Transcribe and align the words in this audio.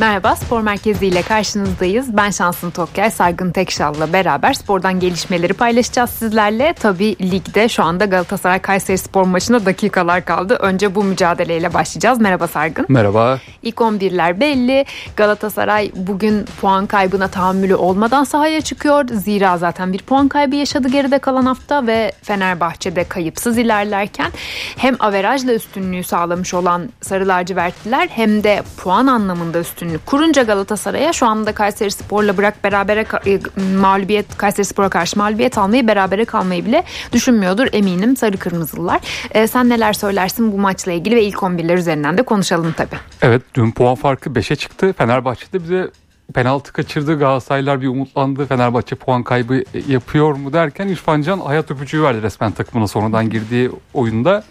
Merhaba, 0.00 0.36
Spor 0.36 0.60
Merkezi 0.60 1.06
ile 1.06 1.22
karşınızdayız. 1.22 2.16
Ben 2.16 2.30
Şansın 2.30 2.70
Tokyay, 2.70 3.10
Saygın 3.10 3.52
Tekşal'la 3.52 4.12
beraber 4.12 4.52
spordan 4.52 5.00
gelişmeleri 5.00 5.52
paylaşacağız 5.52 6.10
sizlerle. 6.10 6.72
Tabii 6.72 7.16
ligde 7.30 7.68
şu 7.68 7.82
anda 7.82 8.04
Galatasaray 8.04 8.58
Kayseri 8.58 8.98
Spor 8.98 9.22
maçına 9.22 9.66
dakikalar 9.66 10.24
kaldı. 10.24 10.54
Önce 10.54 10.94
bu 10.94 11.04
mücadeleyle 11.04 11.74
başlayacağız. 11.74 12.20
Merhaba 12.20 12.46
Sargın. 12.46 12.86
Merhaba. 12.88 13.40
İlk 13.62 13.76
11'ler 13.76 14.40
belli. 14.40 14.84
Galatasaray 15.16 15.90
bugün 15.94 16.44
puan 16.60 16.86
kaybına 16.86 17.28
tahammülü 17.28 17.74
olmadan 17.74 18.24
sahaya 18.24 18.60
çıkıyor. 18.60 19.04
Zira 19.08 19.58
zaten 19.58 19.92
bir 19.92 20.02
puan 20.02 20.28
kaybı 20.28 20.56
yaşadı 20.56 20.88
geride 20.88 21.18
kalan 21.18 21.46
hafta 21.46 21.86
ve 21.86 22.12
Fenerbahçe'de 22.22 23.04
kayıpsız 23.04 23.58
ilerlerken 23.58 24.32
hem 24.76 24.96
averajla 25.00 25.52
üstünlüğü 25.52 26.04
sağlamış 26.04 26.54
olan 26.54 26.88
Sarı 27.00 27.28
Lacivertliler 27.28 28.08
hem 28.08 28.44
de 28.44 28.62
puan 28.76 29.06
anlamında 29.06 29.58
üstünlük 29.96 30.06
kurunca 30.06 30.42
Galatasaray'a 30.42 31.12
şu 31.12 31.26
anda 31.26 31.52
Kayseri 31.52 31.90
Spor'la 31.90 32.36
bırak 32.36 32.64
berabere 32.64 33.06
e, 33.26 33.40
mağlubiyet 33.76 34.36
Kayseri 34.36 34.64
Spor'a 34.64 34.88
karşı 34.88 35.18
mağlubiyet 35.18 35.58
almayı 35.58 35.86
berabere 35.86 36.24
kalmayı 36.24 36.66
bile 36.66 36.84
düşünmüyordur 37.12 37.66
eminim 37.72 38.16
Sarı 38.16 38.36
Kırmızılılar. 38.36 39.00
E, 39.30 39.46
sen 39.46 39.68
neler 39.68 39.92
söylersin 39.92 40.52
bu 40.52 40.58
maçla 40.58 40.92
ilgili 40.92 41.16
ve 41.16 41.22
ilk 41.22 41.36
11'ler 41.36 41.78
üzerinden 41.78 42.18
de 42.18 42.22
konuşalım 42.22 42.74
tabii. 42.76 42.96
Evet 43.22 43.42
dün 43.54 43.70
puan 43.70 43.94
farkı 43.94 44.30
5'e 44.30 44.56
çıktı. 44.56 44.92
Fenerbahçe'de 44.92 45.62
bize 45.62 45.90
penaltı 46.34 46.72
kaçırdı. 46.72 47.18
Galatasaraylar 47.18 47.80
bir 47.80 47.88
umutlandı. 47.88 48.46
Fenerbahçe 48.46 48.96
puan 48.96 49.22
kaybı 49.22 49.64
yapıyor 49.88 50.36
mu 50.36 50.52
derken 50.52 50.88
İrfan 50.88 51.22
Can 51.22 51.40
hayat 51.40 51.70
öpücüğü 51.70 52.02
verdi 52.02 52.22
resmen 52.22 52.52
takımına 52.52 52.88
sonradan 52.88 53.30
girdiği 53.30 53.70
oyunda. 53.94 54.44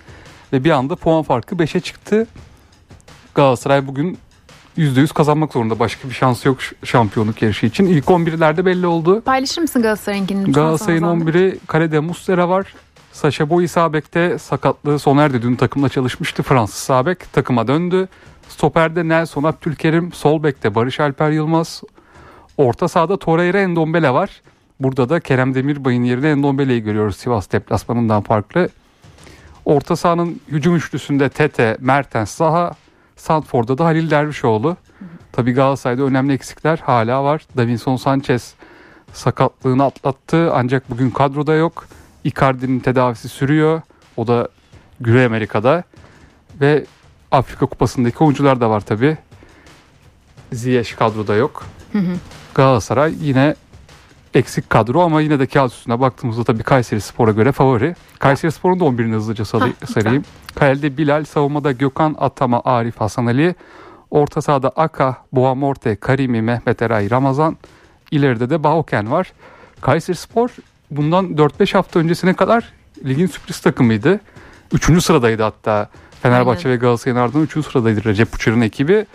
Ve 0.53 0.63
bir 0.63 0.71
anda 0.71 0.95
puan 0.95 1.23
farkı 1.23 1.55
5'e 1.55 1.79
çıktı. 1.79 2.27
Galatasaray 3.35 3.87
bugün 3.87 4.17
%100 4.77 5.13
kazanmak 5.13 5.53
zorunda. 5.53 5.79
Başka 5.79 6.09
bir 6.09 6.13
şansı 6.13 6.47
yok 6.47 6.57
şampiyonluk 6.83 7.41
yarışı 7.41 7.65
için. 7.65 7.85
İlk 7.85 8.05
11'lerde 8.05 8.65
belli 8.65 8.87
oldu. 8.87 9.21
Paylaşır 9.21 9.61
mısın 9.61 9.81
Galatasaray'ınkini? 9.81 10.51
Galatasaray'ın 10.51 11.03
11'i 11.03 11.59
kalede 11.67 11.99
Muslera 11.99 12.49
var. 12.49 12.73
Saşa 13.11 13.49
Boy 13.49 13.67
Sabek'te 13.67 14.37
sakatlığı 14.39 14.99
sona 14.99 15.23
erdi. 15.23 15.41
Dün 15.41 15.55
takımla 15.55 15.89
çalışmıştı. 15.89 16.43
Fransız 16.43 16.79
Sabek 16.79 17.33
takıma 17.33 17.67
döndü. 17.67 18.07
Stoper'de 18.49 19.07
Nelson 19.07 19.43
Abdülkerim. 19.43 20.13
Sol 20.13 20.43
bekte 20.43 20.75
Barış 20.75 20.99
Alper 20.99 21.31
Yılmaz. 21.31 21.81
Orta 22.57 22.87
sahada 22.87 23.17
Torreira 23.17 23.59
Endombele 23.59 24.13
var. 24.13 24.41
Burada 24.79 25.09
da 25.09 25.19
Kerem 25.19 25.55
Demirbay'ın 25.55 26.03
yerine 26.03 26.29
Endombele'yi 26.29 26.83
görüyoruz 26.83 27.17
Sivas 27.17 27.51
deplasmanından 27.51 28.21
farklı. 28.21 28.69
Orta 29.65 29.95
sahanın 29.95 30.41
hücum 30.47 30.75
üçlüsünde 30.75 31.29
Tete, 31.29 31.77
Mertens, 31.79 32.35
Zaha, 32.35 32.71
Sandford'da 33.15 33.77
da 33.77 33.85
Halil 33.85 34.09
Dervişoğlu. 34.09 34.77
Tabi 35.31 35.51
Galatasaray'da 35.51 36.03
önemli 36.03 36.33
eksikler 36.33 36.77
hala 36.77 37.23
var. 37.23 37.41
Davinson 37.57 37.95
Sanchez 37.95 38.53
sakatlığını 39.13 39.83
atlattı 39.83 40.51
ancak 40.53 40.89
bugün 40.89 41.09
kadroda 41.09 41.53
yok. 41.53 41.87
Icardi'nin 42.23 42.79
tedavisi 42.79 43.29
sürüyor. 43.29 43.81
O 44.17 44.27
da 44.27 44.49
Güney 44.99 45.25
Amerika'da. 45.25 45.83
Ve 46.61 46.85
Afrika 47.31 47.65
Kupası'ndaki 47.65 48.23
oyuncular 48.23 48.61
da 48.61 48.69
var 48.69 48.81
tabi. 48.81 49.17
Ziyech 50.53 50.95
kadroda 50.95 51.35
yok. 51.35 51.65
Hı 51.91 51.99
hı. 51.99 52.15
Galatasaray 52.55 53.13
yine 53.21 53.55
eksik 54.35 54.69
kadro 54.69 55.01
ama 55.01 55.21
yine 55.21 55.39
de 55.39 55.47
kağıt 55.47 55.73
üstüne 55.73 55.99
baktığımızda 55.99 56.43
tabii 56.43 56.63
Kayseri 56.63 57.01
Spor'a 57.01 57.31
göre 57.31 57.51
favori. 57.51 57.95
Kayseri 58.19 58.51
Spor'un 58.51 58.79
da 58.79 58.83
11'ini 58.83 59.13
hızlıca 59.13 59.45
sarayım. 59.45 60.23
Kalede 60.55 60.97
Bilal, 60.97 61.25
savunmada 61.25 61.71
Gökhan, 61.71 62.15
Atama, 62.19 62.61
Arif, 62.65 63.01
Hasan 63.01 63.25
Ali. 63.25 63.55
Orta 64.11 64.41
sahada 64.41 64.69
Aka, 64.69 65.17
Boğamorte, 65.31 65.95
Karimi, 65.95 66.41
Mehmet 66.41 66.81
Eray, 66.81 67.09
Ramazan. 67.09 67.57
İleride 68.11 68.49
de 68.49 68.63
Bahoken 68.63 69.11
var. 69.11 69.33
Kayseri 69.81 70.17
Spor 70.17 70.49
bundan 70.91 71.25
4-5 71.25 71.73
hafta 71.73 71.99
öncesine 71.99 72.33
kadar 72.33 72.73
ligin 73.05 73.27
sürpriz 73.27 73.59
takımıydı. 73.59 74.19
Üçüncü 74.73 75.01
sıradaydı 75.01 75.43
hatta. 75.43 75.89
Fenerbahçe 76.21 76.67
Aynen. 76.67 76.77
ve 76.77 76.81
Galatasaray'ın 76.81 77.19
ardından 77.21 77.43
üçüncü 77.43 77.69
sıradaydı 77.69 78.03
Recep 78.03 78.35
Uçar'ın 78.35 78.61
ekibi. 78.61 79.05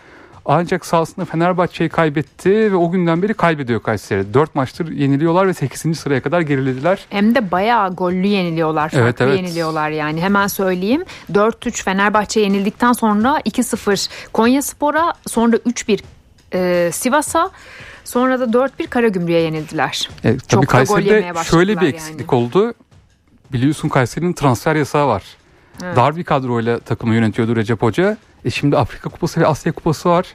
Ancak 0.53 0.87
sahasında 0.87 1.25
Fenerbahçe'yi 1.25 1.91
kaybetti 1.91 2.73
ve 2.73 2.77
o 2.77 2.91
günden 2.91 3.23
beri 3.23 3.35
kaybediyor 3.35 3.83
Kayseri. 3.83 4.35
4 4.35 4.55
maçtır 4.55 4.93
yeniliyorlar 4.93 5.49
ve 5.49 5.55
8. 5.55 5.99
sıraya 5.99 6.23
kadar 6.23 6.41
gerilediler. 6.41 7.07
Hem 7.11 7.35
de 7.35 7.51
bayağı 7.51 7.95
gollü 7.95 8.27
yeniliyorlar. 8.27 8.89
Farklı 8.89 9.01
evet, 9.01 9.21
evet. 9.21 9.37
yeniliyorlar 9.37 9.91
yani. 9.91 10.21
Hemen 10.21 10.47
söyleyeyim. 10.47 11.05
4-3 11.33 11.85
Fenerbahçe 11.85 12.41
yenildikten 12.41 12.93
sonra 12.93 13.41
2-0 13.41 14.11
Konya 14.33 14.63
Spor'a 14.63 15.13
sonra 15.27 15.57
3-1 15.57 16.01
e, 16.55 16.91
Sivas'a 16.93 17.51
sonra 18.05 18.41
da 18.41 18.45
4-1 18.45 18.87
Karagümrük'e 18.87 19.39
yenildiler. 19.39 20.11
E, 20.25 20.37
tabii 20.37 20.41
Çok 20.49 20.69
Kayseri'de 20.69 21.33
şöyle 21.45 21.81
bir 21.81 21.87
eksiklik 21.87 22.33
yani. 22.33 22.45
oldu. 22.45 22.75
Biliyorsun 23.53 23.89
Kayseri'nin 23.89 24.33
transfer 24.33 24.77
yasağı 24.77 25.09
var. 25.09 25.23
Evet. 25.83 25.97
Dar 25.97 26.17
bir 26.17 26.25
kadroyla 26.25 26.79
takımı 26.79 27.15
yönetiyordu 27.15 27.57
Recep 27.57 27.83
Hoca. 27.83 28.17
E 28.45 28.51
şimdi 28.51 28.77
Afrika 28.77 29.11
Kupası 29.11 29.41
ve 29.41 29.47
Asya 29.47 29.73
Kupası 29.73 30.09
var. 30.09 30.27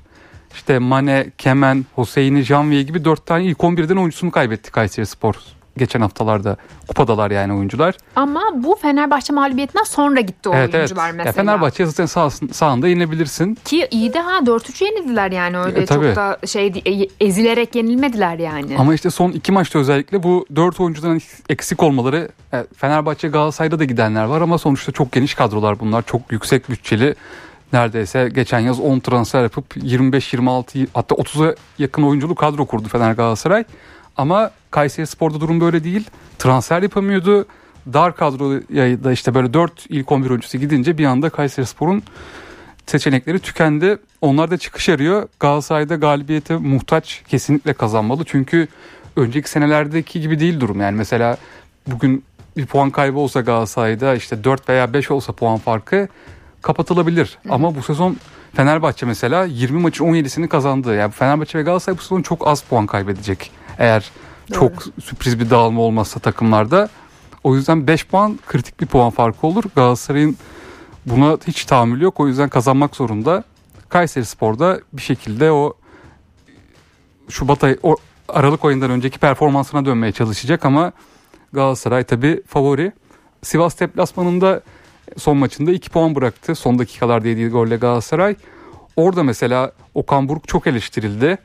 İşte 0.55 0.79
Mane, 0.79 1.31
Kemen, 1.37 1.85
Hüseyin'i, 1.97 2.41
Janviye 2.41 2.83
gibi 2.83 3.05
dört 3.05 3.25
tane 3.25 3.43
ilk 3.45 3.57
11'den 3.57 3.95
oyuncusunu 3.95 4.31
kaybetti 4.31 4.71
Kayseri 4.71 5.05
Spor 5.05 5.35
geçen 5.77 6.01
haftalarda 6.01 6.57
kupadalar 6.87 7.31
yani 7.31 7.53
oyuncular. 7.53 7.95
Ama 8.15 8.41
bu 8.55 8.77
Fenerbahçe 8.81 9.33
mağlubiyetinden 9.33 9.83
sonra 9.83 10.21
gitti 10.21 10.49
o 10.49 10.55
evet, 10.55 10.75
oyuncular 10.75 11.05
evet. 11.05 11.15
mesela. 11.15 11.29
Ya 11.29 11.33
Fenerbahçe 11.33 11.85
zaten 11.85 12.05
sağ, 12.05 12.29
sağında 12.29 12.87
yenebilirsin. 12.87 13.57
Ki 13.65 13.87
iyi 13.91 14.13
de 14.13 14.19
ha 14.19 14.39
4-3 14.39 14.83
yenildiler 14.83 15.31
yani 15.31 15.57
öyle 15.57 15.81
e, 15.81 15.85
çok 15.85 16.03
da 16.03 16.37
şey 16.45 16.67
e, 16.67 17.25
ezilerek 17.25 17.75
yenilmediler 17.75 18.39
yani. 18.39 18.77
Ama 18.77 18.93
işte 18.93 19.09
son 19.09 19.31
iki 19.31 19.51
maçta 19.51 19.79
özellikle 19.79 20.23
bu 20.23 20.45
4 20.55 20.79
oyuncudan 20.79 21.19
eksik 21.49 21.83
olmaları 21.83 22.29
e, 22.53 22.63
Fenerbahçe 22.77 23.27
Galatasaray'da 23.27 23.79
da 23.79 23.83
gidenler 23.83 24.23
var 24.23 24.41
ama 24.41 24.57
sonuçta 24.57 24.91
çok 24.91 25.11
geniş 25.11 25.33
kadrolar 25.33 25.79
bunlar. 25.79 26.03
Çok 26.05 26.31
yüksek 26.31 26.69
bütçeli 26.69 27.15
neredeyse 27.75 28.29
geçen 28.33 28.59
yaz 28.59 28.79
10 28.79 28.99
transfer 28.99 29.43
yapıp 29.43 29.77
25-26 29.77 30.87
hatta 30.93 31.15
30'a 31.15 31.55
yakın 31.79 32.03
oyunculu 32.03 32.35
kadro 32.35 32.65
kurdu 32.65 32.87
Fener 32.87 33.11
Galatasaray. 33.11 33.63
Ama 34.17 34.51
Kayseri 34.71 35.07
Spor'da 35.07 35.41
durum 35.41 35.61
böyle 35.61 35.83
değil. 35.83 36.07
Transfer 36.39 36.83
yapamıyordu. 36.83 37.45
Dar 37.93 38.15
kadroya 38.15 39.03
da 39.03 39.11
işte 39.11 39.33
böyle 39.33 39.53
4 39.53 39.85
ilk 39.89 40.11
11 40.11 40.29
oyuncusu 40.29 40.57
gidince 40.57 40.97
bir 40.97 41.05
anda 41.05 41.29
Kayseri 41.29 41.65
Spor'un 41.65 42.03
seçenekleri 42.85 43.39
tükendi. 43.39 43.97
Onlar 44.21 44.51
da 44.51 44.57
çıkış 44.57 44.89
arıyor. 44.89 45.27
Galatasaray'da 45.39 45.95
galibiyete 45.95 46.57
muhtaç 46.57 47.23
kesinlikle 47.27 47.73
kazanmalı. 47.73 48.23
Çünkü 48.25 48.67
önceki 49.15 49.49
senelerdeki 49.49 50.21
gibi 50.21 50.39
değil 50.39 50.59
durum. 50.59 50.81
Yani 50.81 50.97
mesela 50.97 51.37
bugün 51.87 52.23
bir 52.57 52.65
puan 52.65 52.89
kaybı 52.89 53.19
olsa 53.19 53.41
Galatasaray'da 53.41 54.15
işte 54.15 54.43
4 54.43 54.69
veya 54.69 54.93
5 54.93 55.11
olsa 55.11 55.33
puan 55.33 55.57
farkı 55.57 56.07
kapatılabilir. 56.65 57.37
Hı. 57.43 57.53
Ama 57.53 57.75
bu 57.75 57.83
sezon 57.83 58.17
Fenerbahçe 58.53 59.05
mesela 59.05 59.45
20 59.45 59.79
maçın 59.79 60.05
17'sini 60.05 60.47
kazandı. 60.47 60.95
Yani 60.95 61.11
Fenerbahçe 61.11 61.57
ve 61.59 61.63
Galatasaray 61.63 61.97
bu 61.97 62.01
sezon 62.01 62.21
çok 62.21 62.47
az 62.47 62.61
puan 62.61 62.87
kaybedecek. 62.87 63.51
Eğer 63.77 64.11
Doğru. 64.49 64.59
çok 64.59 64.83
sürpriz 65.03 65.39
bir 65.39 65.49
dağılma 65.49 65.81
olmazsa 65.81 66.19
takımlarda. 66.19 66.89
O 67.43 67.55
yüzden 67.55 67.87
5 67.87 68.07
puan 68.07 68.39
kritik 68.47 68.81
bir 68.81 68.85
puan 68.85 69.09
farkı 69.09 69.47
olur. 69.47 69.63
Galatasaray'ın 69.75 70.37
buna 71.05 71.37
hiç 71.47 71.65
tahammülü 71.65 72.03
yok. 72.03 72.19
O 72.19 72.27
yüzden 72.27 72.49
kazanmak 72.49 72.95
zorunda. 72.95 73.43
Kayseri 73.89 74.25
Spor'da 74.25 74.79
bir 74.93 75.01
şekilde 75.01 75.51
o 75.51 75.73
Şubat 77.29 77.63
ayı, 77.63 77.79
o 77.83 77.95
Aralık 78.29 78.65
ayından 78.65 78.91
önceki 78.91 79.19
performansına 79.19 79.85
dönmeye 79.85 80.11
çalışacak 80.11 80.65
ama 80.65 80.91
Galatasaray 81.53 82.03
tabi 82.03 82.43
favori. 82.47 82.91
Sivas 83.41 83.79
deplasmanında 83.79 84.61
son 85.17 85.37
maçında 85.37 85.71
2 85.71 85.89
puan 85.89 86.15
bıraktı. 86.15 86.55
Son 86.55 86.79
dakikalarda 86.79 87.27
yediği 87.27 87.49
golle 87.49 87.75
Galatasaray. 87.75 88.35
Orada 88.95 89.23
mesela 89.23 89.71
Okan 89.93 90.29
Buruk 90.29 90.47
çok 90.47 90.67
eleştirildi 90.67 91.37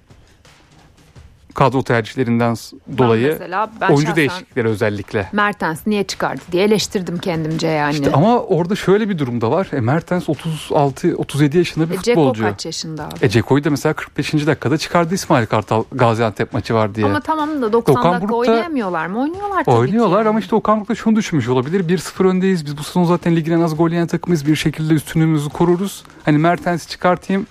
kadro 1.55 1.83
tercihlerinden 1.83 2.57
dolayı 2.99 3.27
ben 3.27 3.33
mesela, 3.33 3.71
ben 3.81 3.89
oyuncu 3.89 4.17
değişiklikleri 4.17 4.69
özellikle. 4.69 5.29
Mertens 5.33 5.87
niye 5.87 6.05
çıkardı 6.05 6.41
diye 6.53 6.65
eleştirdim 6.65 7.19
kendimce 7.19 7.67
yani. 7.67 7.93
İşte 7.93 8.13
ama 8.13 8.39
orada 8.39 8.77
şöyle 8.77 9.09
bir 9.09 9.19
durum 9.19 9.41
da 9.41 9.51
var. 9.51 9.69
E, 9.73 9.81
Mertens 9.81 10.29
36 10.29 11.17
37 11.17 11.59
yaşında 11.59 11.91
bir 11.91 11.95
e, 11.95 11.97
futbolcu. 11.97 12.41
Ceko 12.41 12.51
kaç 12.51 12.67
yaşında 12.67 13.05
abi? 13.05 13.15
E 13.23 13.29
Ceko'yu 13.29 13.65
da 13.65 13.71
mesela 13.71 13.93
45. 13.93 14.33
dakikada 14.33 14.79
çıkardı 14.79 15.15
İsmail 15.15 15.47
Kartal 15.47 15.85
Gaziantep 15.93 16.53
maçı 16.53 16.75
var 16.75 16.95
diye. 16.95 17.07
Ama 17.07 17.21
tamam 17.21 17.63
da 17.63 17.73
90 17.73 17.95
Okan 17.95 18.13
dakika 18.13 18.29
Buruk'ta, 18.29 18.53
oynayamıyorlar 18.53 19.07
mı? 19.07 19.21
Oynuyorlar 19.21 19.65
tabii 19.65 19.77
Oynuyorlar 19.77 20.23
ki. 20.23 20.29
ama 20.29 20.41
işte 20.41 20.57
Okan 20.57 20.77
Buruk 20.79 20.89
da 20.89 20.95
şunu 20.95 21.17
düşünmüş 21.17 21.49
olabilir. 21.49 21.89
1-0 21.99 22.29
öndeyiz. 22.29 22.67
Biz 22.67 22.79
bu 22.79 22.83
sezon 22.83 23.05
zaten 23.05 23.37
ligin 23.37 23.53
en 23.53 23.61
az 23.61 23.77
gol 23.77 23.91
yiyen 23.91 24.07
takımıyız. 24.07 24.47
Bir 24.47 24.57
şekilde 24.57 24.95
üstünlüğümüzü 24.95 25.49
koruruz. 25.49 26.05
Hani 26.25 26.39
Mertens'i 26.39 26.89
çıkartayım. 26.89 27.47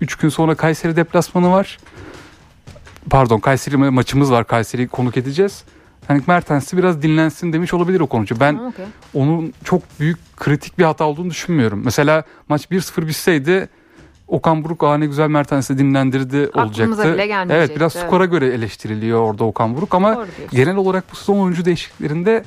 3 0.00 0.14
gün 0.14 0.28
sonra 0.28 0.54
Kayseri 0.54 0.96
deplasmanı 0.96 1.50
var 1.50 1.78
pardon 3.10 3.40
Kayseri 3.40 3.76
maçımız 3.76 4.32
var. 4.32 4.46
Kayseri'yi 4.46 4.88
konuk 4.88 5.16
edeceğiz. 5.16 5.64
Hani 6.08 6.22
Mertens'i 6.26 6.76
biraz 6.76 7.02
dinlensin 7.02 7.52
demiş 7.52 7.74
olabilir 7.74 8.00
o 8.00 8.06
konucu. 8.06 8.40
Ben 8.40 8.54
okay. 8.54 8.86
onun 9.14 9.52
çok 9.64 9.82
büyük 10.00 10.18
kritik 10.36 10.78
bir 10.78 10.84
hata 10.84 11.04
olduğunu 11.04 11.30
düşünmüyorum. 11.30 11.82
Mesela 11.84 12.24
maç 12.48 12.64
1-0 12.64 13.06
bitseydi 13.06 13.68
Okan 14.28 14.64
Buruk 14.64 14.84
aa 14.84 14.96
ne 14.96 15.06
güzel 15.06 15.28
Mertens'i 15.28 15.78
dinlendirdi 15.78 16.48
Aklımıza 16.54 16.92
olacaktı. 16.92 17.14
bile 17.14 17.26
gelmeyecekti. 17.26 17.72
Evet 17.72 17.76
biraz 17.76 17.92
skora 17.92 18.24
göre 18.24 18.46
eleştiriliyor 18.46 19.20
orada 19.20 19.44
Okan 19.44 19.76
Buruk 19.76 19.94
ama 19.94 20.26
genel 20.50 20.76
olarak 20.76 21.04
bu 21.12 21.16
sezon 21.16 21.38
oyuncu 21.38 21.64
değişikliklerinde 21.64 22.44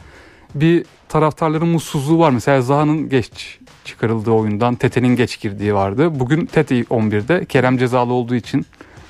bir 0.55 0.85
taraftarların 1.09 1.67
mutsuzluğu 1.67 2.19
var. 2.19 2.31
Mesela 2.31 2.61
Zaha'nın 2.61 3.09
geç 3.09 3.59
çıkarıldığı 3.85 4.31
oyundan 4.31 4.75
Tete'nin 4.75 5.15
geç 5.15 5.39
girdiği 5.39 5.73
vardı. 5.73 6.19
Bugün 6.19 6.45
Tete 6.45 6.81
11'de. 6.81 7.45
Kerem 7.45 7.77
cezalı 7.77 8.13
olduğu 8.13 8.35
için 8.35 8.65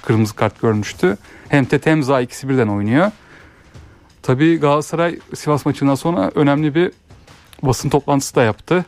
kırmızı 0.07 0.36
kart 0.36 0.62
görmüştü. 0.62 1.18
Hem 1.50 1.65
Tete 1.65 1.92
hem 1.92 2.04
Zaha 2.04 2.21
ikisi 2.21 2.50
birden 2.50 2.68
oynuyor. 2.68 3.12
Tabii 4.24 4.59
Galatasaray 4.59 5.19
Sivas 5.36 5.65
maçından 5.65 5.95
sonra 5.95 6.31
önemli 6.36 6.75
bir 6.75 6.92
basın 7.63 7.89
toplantısı 7.89 8.36
da 8.36 8.44
yaptı. 8.44 8.86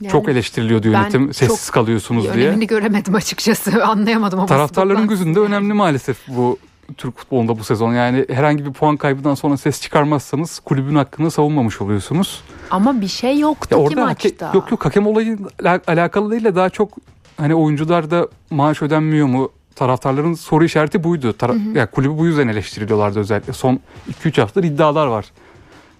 Yani 0.00 0.12
çok 0.12 0.28
eleştiriliyordu 0.28 0.88
yönetim. 0.88 1.34
Sessiz 1.34 1.70
kalıyorsunuz 1.70 2.24
diye. 2.34 2.46
Önemini 2.48 2.66
göremedim 2.66 3.14
açıkçası. 3.14 3.84
Anlayamadım. 3.86 4.38
ama 4.38 4.48
Taraftarların 4.48 5.08
gözünde 5.08 5.38
yani. 5.40 5.48
önemli 5.48 5.72
maalesef 5.72 6.28
bu 6.28 6.58
Türk 6.96 7.18
futbolunda 7.18 7.58
bu 7.58 7.64
sezon. 7.64 7.92
Yani 7.94 8.26
herhangi 8.30 8.66
bir 8.66 8.72
puan 8.72 8.96
kaybından 8.96 9.34
sonra 9.34 9.56
ses 9.56 9.80
çıkarmazsanız 9.82 10.58
kulübün 10.60 10.94
hakkını 10.94 11.30
savunmamış 11.30 11.80
oluyorsunuz. 11.80 12.40
Ama 12.70 13.00
bir 13.00 13.08
şey 13.08 13.38
yoktu 13.38 13.68
Ya 13.70 13.78
ki 13.78 13.84
orada 13.84 14.00
hake- 14.00 14.28
maçta. 14.28 14.50
yok 14.54 14.70
yok 14.70 14.84
hakem 14.84 15.06
olayı 15.06 15.38
alakalı 15.86 16.30
değil 16.30 16.44
de 16.44 16.54
daha 16.56 16.70
çok 16.70 16.90
hani 17.36 17.54
oyuncularda 17.54 18.28
maaş 18.50 18.82
ödenmiyor 18.82 19.26
mu? 19.26 19.50
Taraftarların 19.78 20.34
soru 20.34 20.64
işareti 20.64 21.04
buydu. 21.04 21.30
Tara- 21.38 21.78
Ya 21.78 21.90
kulübü 21.90 22.18
bu 22.18 22.26
yüzden 22.26 22.48
eleştiriliyorlardı 22.48 23.18
özellikle. 23.18 23.52
Son 23.52 23.80
2-3 24.24 24.40
haftadır 24.40 24.66
iddialar 24.66 25.06
var. 25.06 25.26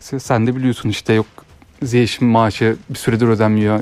Sen- 0.01 0.19
Sen 0.19 0.47
de 0.47 0.57
biliyorsun 0.57 0.89
işte 0.89 1.13
yok 1.13 1.27
Ziyech'in 1.83 2.29
maaşı 2.29 2.77
bir 2.91 2.95
süredir 2.95 3.29
ödenmiyor. 3.29 3.81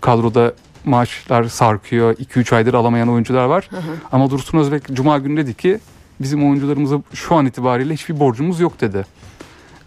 Kadroda 0.00 0.52
maaşlar 0.84 1.44
sarkıyor. 1.44 2.16
2-3 2.18 2.52
aydır 2.56 2.74
alamayan 2.74 3.08
oyuncular 3.08 3.44
var. 3.44 3.66
Hı 3.70 3.76
hı. 3.76 3.80
Ama 4.12 4.30
Dursun 4.30 4.58
Özbek 4.58 4.82
Cuma 4.92 5.18
günü 5.18 5.36
dedi 5.36 5.54
ki 5.54 5.78
bizim 6.20 6.48
oyuncularımıza 6.50 6.98
şu 7.14 7.34
an 7.34 7.46
itibariyle 7.46 7.94
hiçbir 7.94 8.20
borcumuz 8.20 8.60
yok 8.60 8.80
dedi. 8.80 9.04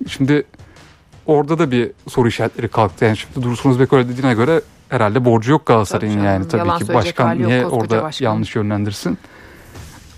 Şimdi 0.07 0.43
orada 1.25 1.59
da 1.59 1.71
bir 1.71 1.91
soru 2.09 2.27
işaretleri 2.27 2.67
kalktı. 2.67 3.05
Yani 3.05 3.17
şimdi 3.17 3.45
Dursun 3.45 3.69
Özbek 3.69 3.93
öyle 3.93 4.09
dediğine 4.09 4.33
göre 4.33 4.61
herhalde 4.89 5.25
borcu 5.25 5.51
yok 5.51 5.65
Galatasaray'ın 5.65 6.13
Tabii 6.13 6.23
canım, 6.23 6.33
yani 6.41 6.47
tabii 6.77 6.85
ki. 6.87 6.93
Başkan 6.93 7.37
niye 7.43 7.65
orada 7.65 8.03
başkan. 8.03 8.25
yanlış 8.25 8.55
yönlendirsin? 8.55 9.17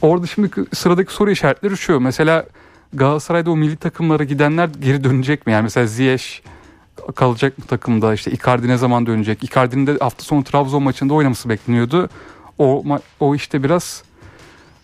Orada 0.01 0.27
şimdi 0.27 0.49
sıradaki 0.73 1.13
soru 1.13 1.31
işaretleri 1.31 1.77
şu. 1.77 1.99
Mesela 1.99 2.45
Galatasaray'da 2.93 3.51
o 3.51 3.55
milli 3.55 3.75
takımlara 3.75 4.23
gidenler 4.23 4.69
geri 4.81 5.03
dönecek 5.03 5.47
mi? 5.47 5.53
Yani 5.53 5.63
mesela 5.63 5.87
Ziyech 5.87 6.25
kalacak 7.15 7.57
mı 7.57 7.65
takımda? 7.65 8.13
İşte 8.13 8.31
Icardi 8.31 8.67
ne 8.67 8.77
zaman 8.77 9.05
dönecek? 9.05 9.43
Icardi'nin 9.43 9.87
de 9.87 9.97
hafta 9.99 10.23
sonu 10.23 10.43
Trabzon 10.43 10.83
maçında 10.83 11.13
oynaması 11.13 11.49
bekleniyordu. 11.49 12.09
O, 12.57 12.83
o 13.19 13.35
işte 13.35 13.63
biraz 13.63 14.03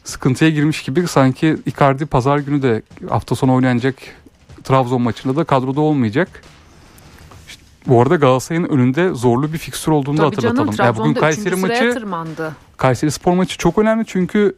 sıkıntıya 0.04 0.52
girmiş 0.52 0.84
gibi 0.84 1.08
sanki 1.08 1.58
Icardi 1.66 2.06
pazar 2.06 2.38
günü 2.38 2.62
de 2.62 2.82
hafta 3.10 3.36
sonu 3.36 3.54
oynanacak 3.54 3.96
Trabzon 4.64 5.02
maçında 5.02 5.36
da 5.36 5.44
kadroda 5.44 5.82
olmayacak. 5.82 6.42
İşte 7.48 7.64
bu 7.88 8.02
arada 8.02 8.16
Galatasaray'ın 8.16 8.70
önünde 8.70 9.10
zorlu 9.10 9.54
bir 9.54 9.58
fikstür 9.58 9.92
olduğunu 9.92 10.18
da 10.18 10.22
Tabii 10.22 10.36
hatırlatalım. 10.36 10.72
canım 10.72 10.92
Ya 10.96 10.98
bugün 10.98 11.14
Kayseri 11.14 11.56
maçı 11.56 11.94
tırmandı. 11.94 12.56
Kayseri 12.78 13.12
Spor 13.12 13.34
maçı 13.34 13.58
çok 13.58 13.78
önemli 13.78 14.06
çünkü 14.06 14.56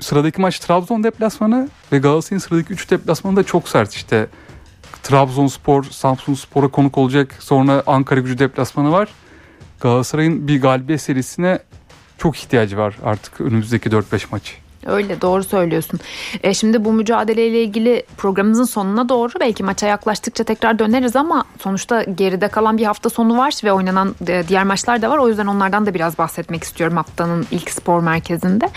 sıradaki 0.00 0.40
maç 0.40 0.58
Trabzon 0.58 1.04
deplasmanı 1.04 1.68
ve 1.92 1.98
Galatasaray'ın 1.98 2.40
sıradaki 2.40 2.72
3 2.72 2.90
deplasmanı 2.90 3.36
da 3.36 3.42
çok 3.42 3.68
sert 3.68 3.94
işte. 3.94 4.26
Trabzonspor, 5.02 5.84
Samsun 5.84 6.34
Spor'a 6.34 6.68
konuk 6.68 6.98
olacak. 6.98 7.34
Sonra 7.40 7.82
Ankara 7.86 8.20
Gücü 8.20 8.38
deplasmanı 8.38 8.92
var. 8.92 9.08
Galatasaray'ın 9.80 10.48
bir 10.48 10.60
galibiyet 10.60 11.02
serisine 11.02 11.58
çok 12.18 12.36
ihtiyacı 12.36 12.78
var 12.78 12.96
artık 13.04 13.40
önümüzdeki 13.40 13.90
4-5 13.90 14.26
maç. 14.30 14.65
Öyle 14.86 15.20
doğru 15.20 15.44
söylüyorsun. 15.44 16.00
E, 16.42 16.54
şimdi 16.54 16.84
bu 16.84 16.92
mücadeleyle 16.92 17.62
ilgili 17.62 18.02
programımızın 18.16 18.64
sonuna 18.64 19.08
doğru 19.08 19.32
belki 19.40 19.62
maça 19.62 19.86
yaklaştıkça 19.86 20.44
tekrar 20.44 20.78
döneriz 20.78 21.16
ama 21.16 21.44
sonuçta 21.60 22.02
geride 22.02 22.48
kalan 22.48 22.78
bir 22.78 22.84
hafta 22.84 23.10
sonu 23.10 23.38
var 23.38 23.54
ve 23.64 23.72
oynanan 23.72 24.14
e, 24.28 24.44
diğer 24.48 24.64
maçlar 24.64 25.02
da 25.02 25.10
var. 25.10 25.18
O 25.18 25.28
yüzden 25.28 25.46
onlardan 25.46 25.86
da 25.86 25.94
biraz 25.94 26.18
bahsetmek 26.18 26.64
istiyorum 26.64 26.96
haftanın 26.96 27.46
ilk 27.50 27.70
spor 27.70 28.00
merkezinde. 28.00 28.68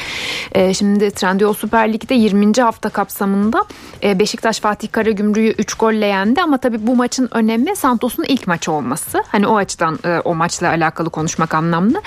E, 0.51 0.73
şimdi 0.73 1.11
Trendyol 1.11 1.53
Süper 1.53 1.93
Lig'de 1.93 2.13
20. 2.13 2.61
hafta 2.61 2.89
kapsamında 2.89 3.65
e, 4.03 4.19
Beşiktaş 4.19 4.59
Fatih 4.59 4.91
Karagümrük'ü 4.91 5.61
3 5.61 5.73
golle 5.73 6.05
yendi 6.05 6.41
ama 6.41 6.57
tabii 6.57 6.87
bu 6.87 6.95
maçın 6.95 7.29
önemi 7.31 7.75
Santos'un 7.75 8.23
ilk 8.23 8.47
maçı 8.47 8.71
olması. 8.71 9.23
Hani 9.27 9.47
o 9.47 9.55
açıdan 9.55 9.99
e, 10.05 10.19
o 10.19 10.35
maçla 10.35 10.69
alakalı 10.69 11.09
konuşmak 11.09 11.53
anlamlı. 11.53 12.01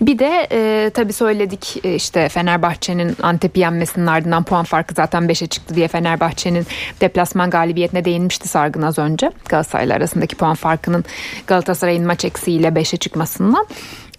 Bir 0.00 0.18
de 0.18 0.48
tabii 0.94 1.12
söyledik 1.12 1.84
işte 1.84 2.28
Fenerbahçe'nin 2.28 3.16
Antep'i 3.48 3.60
yenmesinin 3.60 4.06
ardından 4.06 4.44
puan 4.44 4.64
farkı 4.64 4.94
zaten 4.94 5.22
5'e 5.22 5.46
çıktı 5.46 5.74
diye 5.74 5.88
Fenerbahçe'nin 5.88 6.66
deplasman 7.00 7.50
galibiyetine 7.50 8.04
değinmişti 8.04 8.48
Sargın 8.48 8.82
az 8.82 8.98
önce. 8.98 9.32
Galatasaray'la 9.48 9.94
arasındaki 9.94 10.36
puan 10.36 10.54
farkının 10.54 11.04
Galatasaray'ın 11.46 12.06
maç 12.06 12.24
eksiğiyle 12.24 12.68
5'e 12.68 12.96
çıkmasından. 12.96 13.66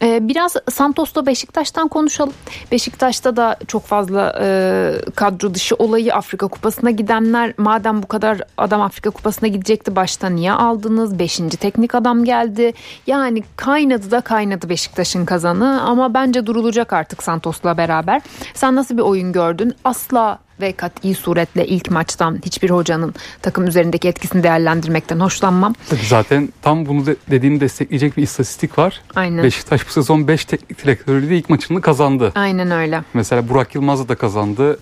Ee, 0.01 0.19
Biraz 0.28 0.56
Santos'ta 0.72 1.25
Beşiktaş'tan 1.25 1.88
konuşalım. 1.88 2.34
Beşiktaş'ta 2.72 3.36
da 3.36 3.56
çok 3.68 3.86
fazla 3.86 4.40
e, 4.42 4.92
kadro 5.16 5.54
dışı 5.54 5.75
olayı 5.75 6.16
Afrika 6.16 6.48
Kupası'na 6.48 6.92
gidenler 6.92 7.54
madem 7.57 8.04
bu 8.04 8.07
kadar 8.07 8.42
adam 8.57 8.81
Afrika 8.81 9.10
Kupası'na 9.10 9.50
gidecekti 9.50 9.96
başta 9.96 10.30
niye 10.30 10.51
aldınız? 10.51 11.19
Beşinci 11.19 11.57
teknik 11.57 11.96
adam 11.96 12.24
geldi. 12.24 12.74
Yani 13.07 13.44
kaynadı 13.56 14.12
da 14.12 14.22
kaynadı 14.22 14.69
Beşiktaş'ın 14.69 15.25
kazanı 15.25 15.81
ama 15.81 16.13
bence 16.13 16.46
durulacak 16.46 16.94
artık 16.94 17.24
Santos'la 17.24 17.78
beraber. 17.78 18.22
Sen 18.54 18.75
nasıl 18.75 18.98
bir 18.98 19.04
oyun 19.04 19.31
gördün? 19.31 19.75
Asla 19.84 20.40
ve 20.62 20.72
kat'i 20.72 21.16
suretle 21.16 21.68
ilk 21.68 21.92
maçtan 21.92 22.40
hiçbir 22.46 22.70
hocanın 22.70 23.14
takım 23.42 23.68
üzerindeki 23.68 24.08
etkisini 24.08 24.44
değerlendirmekten 24.44 25.20
hoşlanmam. 25.20 25.74
Tabii 25.90 26.06
zaten 26.06 26.50
tam 26.62 26.86
bunu 26.86 27.06
de, 27.06 27.16
dediğini 27.32 27.60
destekleyecek 27.60 28.18
bir 28.18 28.24
istatistik 28.24 28.78
var. 28.78 29.02
Aynen. 29.16 29.44
Beşiktaş 29.44 29.88
bu 29.88 29.92
sezon 29.92 30.28
5 30.28 30.46
teknik 30.46 30.84
direktörüyle 30.84 31.38
ilk 31.38 31.50
maçını 31.50 31.82
kazandı. 31.82 32.32
Aynen 32.36 32.72
öyle. 32.72 33.04
Mesela 33.14 33.50
Burak 33.50 33.76
Yılmaz'la 33.76 34.10
da 34.10 34.16
kazandı. 34.16 34.80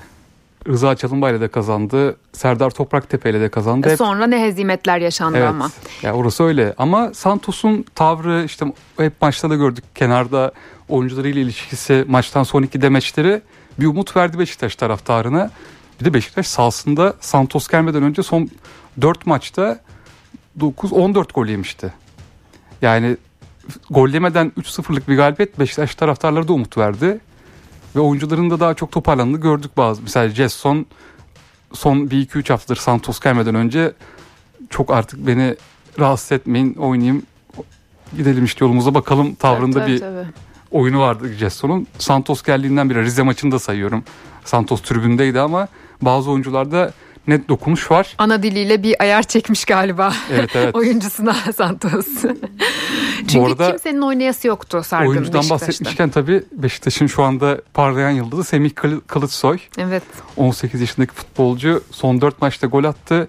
Rıza 0.67 0.95
Çalınbay'la 0.95 1.41
da 1.41 1.47
kazandı. 1.47 2.17
Serdar 2.33 2.69
Topraktepe'yle 2.69 3.41
de 3.41 3.49
kazandı. 3.49 3.89
Hep- 3.89 3.97
Sonra 3.97 4.27
ne 4.27 4.41
hezimetler 4.41 4.97
yaşandı 4.97 5.37
evet. 5.37 5.49
ama. 5.49 5.71
Ya 6.03 6.13
orası 6.13 6.43
öyle. 6.43 6.73
Ama 6.77 7.13
Santos'un 7.13 7.85
tavrı 7.95 8.43
işte 8.45 8.65
hep 8.97 9.13
maçta 9.21 9.49
da 9.49 9.55
gördük. 9.55 9.83
Kenarda 9.95 10.51
oyuncularıyla 10.89 11.41
ilişkisi, 11.41 12.05
maçtan 12.07 12.43
son 12.43 12.63
iki 12.63 12.81
demeçleri 12.81 13.41
bir 13.79 13.85
umut 13.85 14.15
verdi 14.15 14.39
Beşiktaş 14.39 14.75
taraftarına. 14.75 15.51
Bir 15.99 16.05
de 16.05 16.13
Beşiktaş 16.13 16.47
sahasında 16.47 17.13
Santos 17.19 17.67
gelmeden 17.67 18.03
önce 18.03 18.23
son 18.23 18.49
4 19.01 19.25
maçta 19.25 19.79
9-14 20.59 21.33
gol 21.33 21.47
yemişti. 21.47 21.93
Yani 22.81 23.17
gol 23.89 24.09
yemeden 24.09 24.51
3-0'lık 24.57 25.07
bir 25.07 25.15
galibiyet 25.15 25.59
Beşiktaş 25.59 25.95
taraftarları 25.95 26.47
da 26.47 26.53
umut 26.53 26.77
verdi. 26.77 27.19
Ve 27.95 27.99
oyuncuların 27.99 28.49
da 28.49 28.59
daha 28.59 28.73
çok 28.73 28.91
toparlandığını 28.91 29.41
gördük 29.41 29.71
bazı. 29.77 30.01
MeselaJesson 30.01 30.85
son 31.73 31.97
1-2-3 31.97 32.49
haftadır 32.49 32.75
Santos 32.75 33.19
gelmeden 33.19 33.55
önce 33.55 33.93
çok 34.69 34.91
artık 34.91 35.27
beni 35.27 35.55
rahatsız 35.99 36.31
etmeyin 36.31 36.73
oynayayım 36.73 37.23
gidelim 38.17 38.45
işte 38.45 38.65
yolumuza 38.65 38.93
bakalım 38.93 39.35
tavrında 39.35 39.79
Tabii, 39.79 39.91
bir 39.91 39.99
tabii. 39.99 40.25
Oyunu 40.71 40.99
vardı 40.99 41.33
Jesson'un. 41.33 41.87
Santos 41.99 42.43
geldiğinden 42.43 42.89
beri 42.89 43.03
Rize 43.03 43.21
maçını 43.23 43.51
da 43.51 43.59
sayıyorum. 43.59 44.03
Santos 44.45 44.81
tribündeydi 44.81 45.39
ama 45.39 45.67
bazı 46.01 46.31
oyuncularda 46.31 46.93
net 47.27 47.49
dokunuş 47.49 47.91
var. 47.91 48.15
Ana 48.17 48.43
diliyle 48.43 48.83
bir 48.83 48.95
ayar 49.01 49.23
çekmiş 49.23 49.65
galiba 49.65 50.13
Evet 50.31 50.49
evet. 50.55 50.75
oyuncusuna 50.75 51.33
Santos. 51.57 52.07
Çünkü 53.27 53.39
arada 53.51 53.69
kimsenin 53.69 54.01
oynayası 54.01 54.47
yoktu 54.47 54.81
Sargın 54.85 55.09
Oyuncudan 55.09 55.39
Beşiktaş'ta. 55.39 55.67
bahsetmişken 55.67 56.09
tabii 56.09 56.43
Beşiktaş'ın 56.51 57.07
şu 57.07 57.23
anda 57.23 57.61
parlayan 57.73 58.09
yıldızı 58.11 58.43
Semih 58.43 58.75
Kılı- 58.75 59.01
Kılıçsoy. 59.07 59.57
Evet. 59.77 60.03
18 60.37 60.81
yaşındaki 60.81 61.13
futbolcu 61.13 61.83
son 61.91 62.21
4 62.21 62.41
maçta 62.41 62.67
gol 62.67 62.83
attı. 62.83 63.27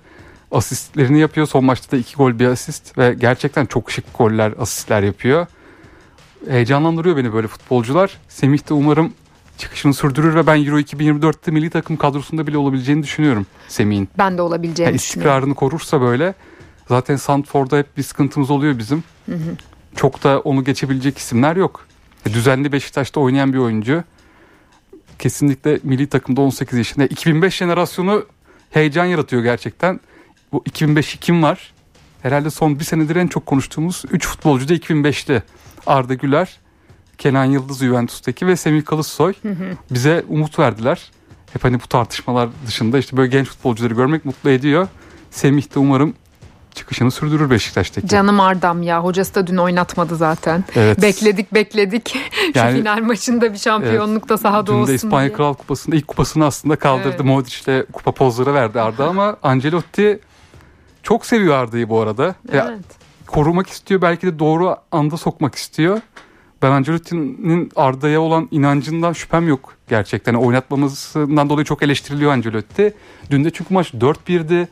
Asistlerini 0.51 1.21
yapıyor. 1.21 1.47
Son 1.47 1.65
maçta 1.65 1.93
da 1.93 1.97
2 2.01 2.17
gol 2.17 2.39
bir 2.39 2.47
asist 2.47 2.99
ve 2.99 3.15
gerçekten 3.19 3.67
çok 3.67 3.91
şık 3.91 4.19
goller, 4.19 4.53
asistler 4.61 5.03
yapıyor. 5.03 5.47
Heyecanlandırıyor 6.47 7.17
beni 7.17 7.33
böyle 7.33 7.47
futbolcular. 7.47 8.19
Semih 8.29 8.69
de 8.69 8.75
umarım 8.75 9.13
çıkışını 9.59 9.95
sürdürür 9.95 10.35
ve 10.35 10.47
ben 10.47 10.65
Euro 10.65 10.79
2024'te 10.81 11.51
milli 11.51 11.71
takım 11.71 11.97
kadrosunda 11.97 12.47
bile 12.47 12.59
olabileceğini 12.59 13.03
düşünüyorum 13.03 13.47
Semih'in. 13.69 14.09
Ben 14.19 14.39
de 14.39 14.43
olabileceğini 14.43 14.89
Yani 14.89 14.97
istikrarını 14.97 15.55
korursa 15.55 16.01
böyle 16.01 16.35
zaten 16.89 17.17
Sandford'da 17.17 17.79
hep 17.79 17.97
bir 17.97 18.03
sıkıntımız 18.03 18.51
oluyor 18.51 18.79
bizim. 18.79 19.05
Çok 19.97 20.25
da 20.25 20.41
onu 20.41 20.65
geçebilecek 20.65 21.19
isimler 21.19 21.57
yok. 21.57 21.87
E, 22.27 22.33
Düzenli 22.33 22.73
Beşiktaş'ta 22.73 23.21
oynayan 23.21 23.53
bir 23.53 23.59
oyuncu. 23.59 24.05
Kesinlikle 25.19 25.81
milli 25.83 26.07
takımda 26.07 26.41
18 26.41 26.79
yaşında. 26.79 27.07
2005 27.07 27.57
jenerasyonu 27.57 28.27
heyecan 28.71 29.05
yaratıyor 29.05 29.43
gerçekten. 29.43 30.01
Bu 30.53 30.59
2005'i 30.59 31.19
kim 31.19 31.43
var? 31.43 31.75
Herhalde 32.23 32.51
son 32.51 32.79
bir 32.79 32.85
senedir 32.85 33.17
en 33.17 33.27
çok 33.27 33.47
konuştuğumuz 33.47 34.03
3 34.11 34.27
futbolcu 34.27 34.69
da 34.69 34.75
2005'li. 34.75 35.43
Arda 35.87 36.15
Güler, 36.15 36.61
Kenan 37.19 37.45
Yıldız 37.45 37.79
Juventus'taki 37.79 38.47
ve 38.47 38.57
Semih 38.57 38.85
Kılıçsoy 38.85 39.33
bize 39.91 40.25
umut 40.29 40.59
verdiler. 40.59 41.11
Hep 41.53 41.65
hani 41.65 41.81
bu 41.81 41.87
tartışmalar 41.87 42.49
dışında 42.67 42.99
işte 42.99 43.17
böyle 43.17 43.31
genç 43.31 43.47
futbolcuları 43.49 43.95
görmek 43.95 44.25
mutlu 44.25 44.51
ediyor. 44.51 44.89
Semih 45.31 45.75
de 45.75 45.79
umarım 45.79 46.15
çıkışını 46.75 47.11
sürdürür 47.11 47.51
Beşiktaş'taki. 47.51 48.09
Canım 48.09 48.41
Ardam 48.41 48.83
ya. 48.83 49.05
Hocası 49.05 49.35
da 49.35 49.47
dün 49.47 49.57
oynatmadı 49.57 50.17
zaten. 50.17 50.65
Evet. 50.77 51.03
Bekledik 51.03 51.55
bekledik. 51.55 52.17
Yani- 52.55 52.73
Şu 52.73 52.79
final 52.79 52.99
maçında 53.03 53.53
bir 53.53 53.59
şampiyonluk 53.59 54.29
da 54.29 54.39
sahada 54.39 54.67
Dün 54.67 54.73
olsun 54.75 54.89
de 54.89 54.95
İspanya 54.95 55.29
diye. 55.29 55.37
Kral 55.37 55.55
Kupası'nda 55.55 55.97
ilk 55.97 56.09
kupasını 56.09 56.47
aslında 56.47 56.77
kaldırdı. 56.77 57.09
Evet. 57.09 57.25
Modric'le 57.25 57.87
kupa 57.93 58.13
pozları 58.13 58.55
verdi 58.55 58.81
Arda 58.81 59.09
ama 59.09 59.37
Ancelotti 59.43 60.21
çok 61.09 61.27
seviyor 61.27 61.55
Arda'yı 61.55 61.89
bu 61.89 62.01
arada. 62.01 62.35
Ya, 62.53 62.67
Evet. 62.71 62.85
korumak 63.27 63.69
istiyor 63.69 64.03
belki 64.03 64.27
de 64.27 64.39
doğru 64.39 64.77
anda 64.93 65.17
sokmak 65.17 65.55
istiyor. 65.55 66.01
Ben 66.63 66.71
Ancelotti'nin 66.71 67.71
Arda'ya 67.77 68.21
olan 68.21 68.49
inancından 68.51 69.13
şüphem 69.13 69.49
yok 69.49 69.75
gerçekten. 69.89 70.35
Oynatmamasından 70.35 71.51
dolayı 71.51 71.65
çok 71.65 71.83
eleştiriliyor 71.83 72.33
Ancelotti. 72.33 72.95
Dün 73.31 73.45
de 73.45 73.51
çünkü 73.51 73.75
maç 73.75 73.95
4-1'di. 73.95 74.69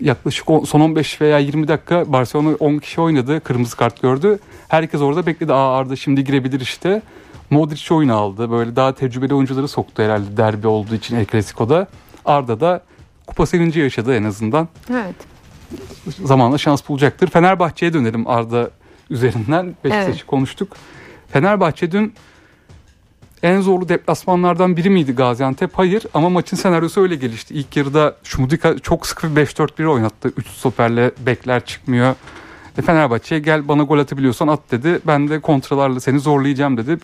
Yaklaşık 0.00 0.50
on- 0.50 0.64
son 0.64 0.80
15 0.80 1.20
veya 1.20 1.38
20 1.38 1.68
dakika 1.68 2.12
Barcelona 2.12 2.54
10 2.60 2.78
kişi 2.78 3.00
oynadı. 3.00 3.40
Kırmızı 3.40 3.76
kart 3.76 4.02
gördü. 4.02 4.38
Herkes 4.68 5.00
orada 5.00 5.26
bekledi. 5.26 5.52
Aa 5.52 5.76
Arda 5.78 5.96
şimdi 5.96 6.24
girebilir 6.24 6.60
işte. 6.60 7.02
Modric 7.50 7.94
oyunu 7.94 8.14
aldı. 8.14 8.50
Böyle 8.50 8.76
daha 8.76 8.94
tecrübeli 8.94 9.34
oyuncuları 9.34 9.68
soktu 9.68 10.02
herhalde 10.02 10.36
derbi 10.36 10.66
olduğu 10.66 10.94
için 10.94 11.16
El 11.16 11.26
Clasico'da. 11.26 11.86
Arda 12.24 12.60
da 12.60 12.82
kupa 13.26 13.46
sevinci 13.46 13.80
yaşadı 13.80 14.16
en 14.16 14.24
azından 14.24 14.68
Evet. 14.90 15.14
Zamanla 16.24 16.58
şans 16.58 16.88
bulacaktır. 16.88 17.30
Fenerbahçe'ye 17.30 17.92
dönelim 17.92 18.28
Arda 18.28 18.70
üzerinden. 19.10 19.74
Beşiktaş'ı 19.84 20.10
Evet. 20.10 20.26
konuştuk. 20.26 20.76
Fenerbahçe 21.28 21.92
dün 21.92 22.14
en 23.42 23.60
zorlu 23.60 23.88
deplasmanlardan 23.88 24.76
biri 24.76 24.90
miydi 24.90 25.12
Gaziantep? 25.14 25.70
Hayır 25.74 26.02
ama 26.14 26.28
maçın 26.28 26.56
senaryosu 26.56 27.00
öyle 27.00 27.14
gelişti. 27.14 27.54
İlk 27.54 27.76
yarıda 27.76 28.16
Şumudika 28.24 28.78
çok 28.78 29.06
sıkı 29.06 29.36
bir 29.36 29.46
5-4-1 29.46 29.86
oynattı. 29.86 30.32
3 30.36 30.46
stoperle 30.48 31.10
bekler 31.26 31.64
çıkmıyor. 31.64 32.14
E 32.78 32.82
Fenerbahçe'ye 32.82 33.40
gel 33.40 33.68
bana 33.68 33.82
gol 33.82 33.98
atabiliyorsan 33.98 34.48
at 34.48 34.60
dedi. 34.70 35.00
Ben 35.06 35.28
de 35.28 35.40
kontralarla 35.40 36.00
seni 36.00 36.20
zorlayacağım 36.20 36.76
dedi. 36.76 36.98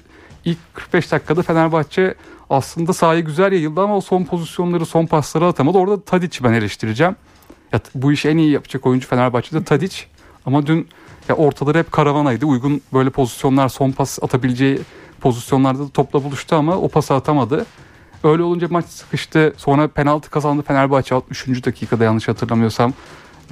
İlk 0.45 0.59
45 0.75 1.13
dakikada 1.13 1.43
Fenerbahçe 1.43 2.15
aslında 2.51 2.93
sahaya 2.93 3.21
güzel 3.21 3.53
yayıldı 3.53 3.81
ama 3.81 3.97
o 3.97 4.01
son 4.01 4.25
pozisyonları, 4.25 4.87
son 4.87 5.07
pasları 5.07 5.47
atamadı. 5.47 5.79
Orada 5.79 6.01
Tadic'i 6.01 6.45
ben 6.45 6.53
eleştireceğim. 6.53 7.17
Ya, 7.73 7.81
bu 7.95 8.13
işi 8.13 8.29
en 8.29 8.37
iyi 8.37 8.51
yapacak 8.51 8.87
oyuncu 8.87 9.09
Fenerbahçe'de 9.09 9.65
Tadic. 9.65 9.97
Ama 10.47 10.67
dün 10.67 10.89
ya 11.29 11.35
ortaları 11.37 11.79
hep 11.79 11.93
karavanaydı. 11.93 12.47
Uygun 12.47 12.81
böyle 12.93 13.11
pozisyonlar, 13.11 13.69
son 13.69 13.91
pas 13.91 14.19
atabileceği 14.23 14.81
pozisyonlarda 15.21 15.85
da 15.85 15.89
topla 15.89 16.25
buluştu 16.25 16.57
ama 16.57 16.77
o 16.77 16.89
pası 16.89 17.15
atamadı. 17.15 17.67
Öyle 18.25 18.43
olunca 18.43 18.69
maç 18.71 18.87
sıkıştı. 18.87 19.55
Sonra 19.57 19.89
penaltı 19.89 20.31
kazandı 20.31 20.63
Fenerbahçe 20.63 21.15
63. 21.15 21.67
dakikada 21.67 22.05
yanlış 22.05 22.29
hatırlamıyorsam. 22.29 22.93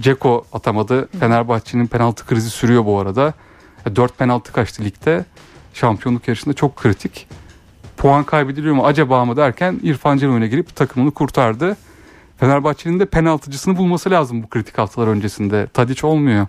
Ceko 0.00 0.44
atamadı. 0.52 1.08
Fenerbahçe'nin 1.20 1.86
penaltı 1.86 2.26
krizi 2.26 2.50
sürüyor 2.50 2.84
bu 2.84 2.98
arada. 2.98 3.34
4 3.96 4.18
penaltı 4.18 4.52
kaçtı 4.52 4.84
ligde. 4.84 5.24
Şampiyonluk 5.74 6.28
yarışında 6.28 6.54
çok 6.54 6.76
kritik. 6.76 7.28
Puan 7.96 8.24
kaybediliyor 8.24 8.74
mu 8.74 8.86
acaba 8.86 9.24
mı 9.24 9.36
derken 9.36 9.80
İrfan 9.82 10.16
Can 10.16 10.30
oyuna 10.30 10.46
girip 10.46 10.76
takımını 10.76 11.10
kurtardı. 11.10 11.76
Fenerbahçe'nin 12.40 13.00
de 13.00 13.06
penaltıcısını 13.06 13.76
bulması 13.76 14.10
lazım 14.10 14.42
bu 14.42 14.48
kritik 14.48 14.78
haftalar 14.78 15.06
öncesinde. 15.06 15.66
Tadic 15.66 16.06
olmuyor. 16.06 16.46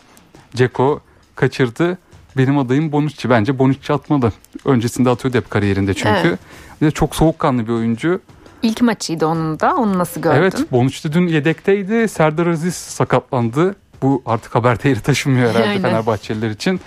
Ceko 0.56 1.02
kaçırdı. 1.36 1.98
Benim 2.38 2.58
adayım 2.58 2.92
Bonucci. 2.92 3.30
Bence 3.30 3.60
Bonucci 3.60 3.94
atmalı. 3.94 4.32
Öncesinde 4.66 5.10
atıyordu 5.10 5.38
hep 5.38 5.50
kariyerinde 5.50 5.94
çünkü. 5.94 6.28
Evet. 6.28 6.40
Bir 6.82 6.86
de 6.86 6.92
çok 6.92 7.16
soğukkanlı 7.16 7.68
bir 7.68 7.72
oyuncu. 7.72 8.22
İlk 8.62 8.82
maçıydı 8.82 9.26
onun 9.26 9.60
da. 9.60 9.76
Onu 9.76 9.98
nasıl 9.98 10.22
gördün? 10.22 10.38
Evet 10.38 10.72
Bonucci 10.72 11.14
dün 11.14 11.28
yedekteydi. 11.28 12.08
Serdar 12.08 12.48
Aziz 12.48 12.76
sakatlandı. 12.76 13.76
Bu 14.02 14.22
artık 14.26 14.56
haber 14.56 14.84
değeri 14.84 15.00
taşımıyor 15.00 15.50
herhalde 15.50 15.64
Aynen. 15.70 15.82
Fenerbahçeliler 15.82 16.50
için. 16.50 16.82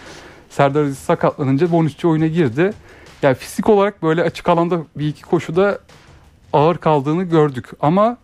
Serdar 0.51 0.83
Aziz 0.83 0.99
sakatlanınca 0.99 1.73
Bonucci 1.73 2.07
oyuna 2.07 2.27
girdi. 2.27 2.73
Yani 3.23 3.35
fizik 3.35 3.69
olarak 3.69 4.03
böyle 4.03 4.23
açık 4.23 4.49
alanda 4.49 4.79
bir 4.97 5.09
iki 5.09 5.23
koşuda 5.23 5.79
ağır 6.53 6.77
kaldığını 6.77 7.23
gördük. 7.23 7.67
Ama 7.81 8.17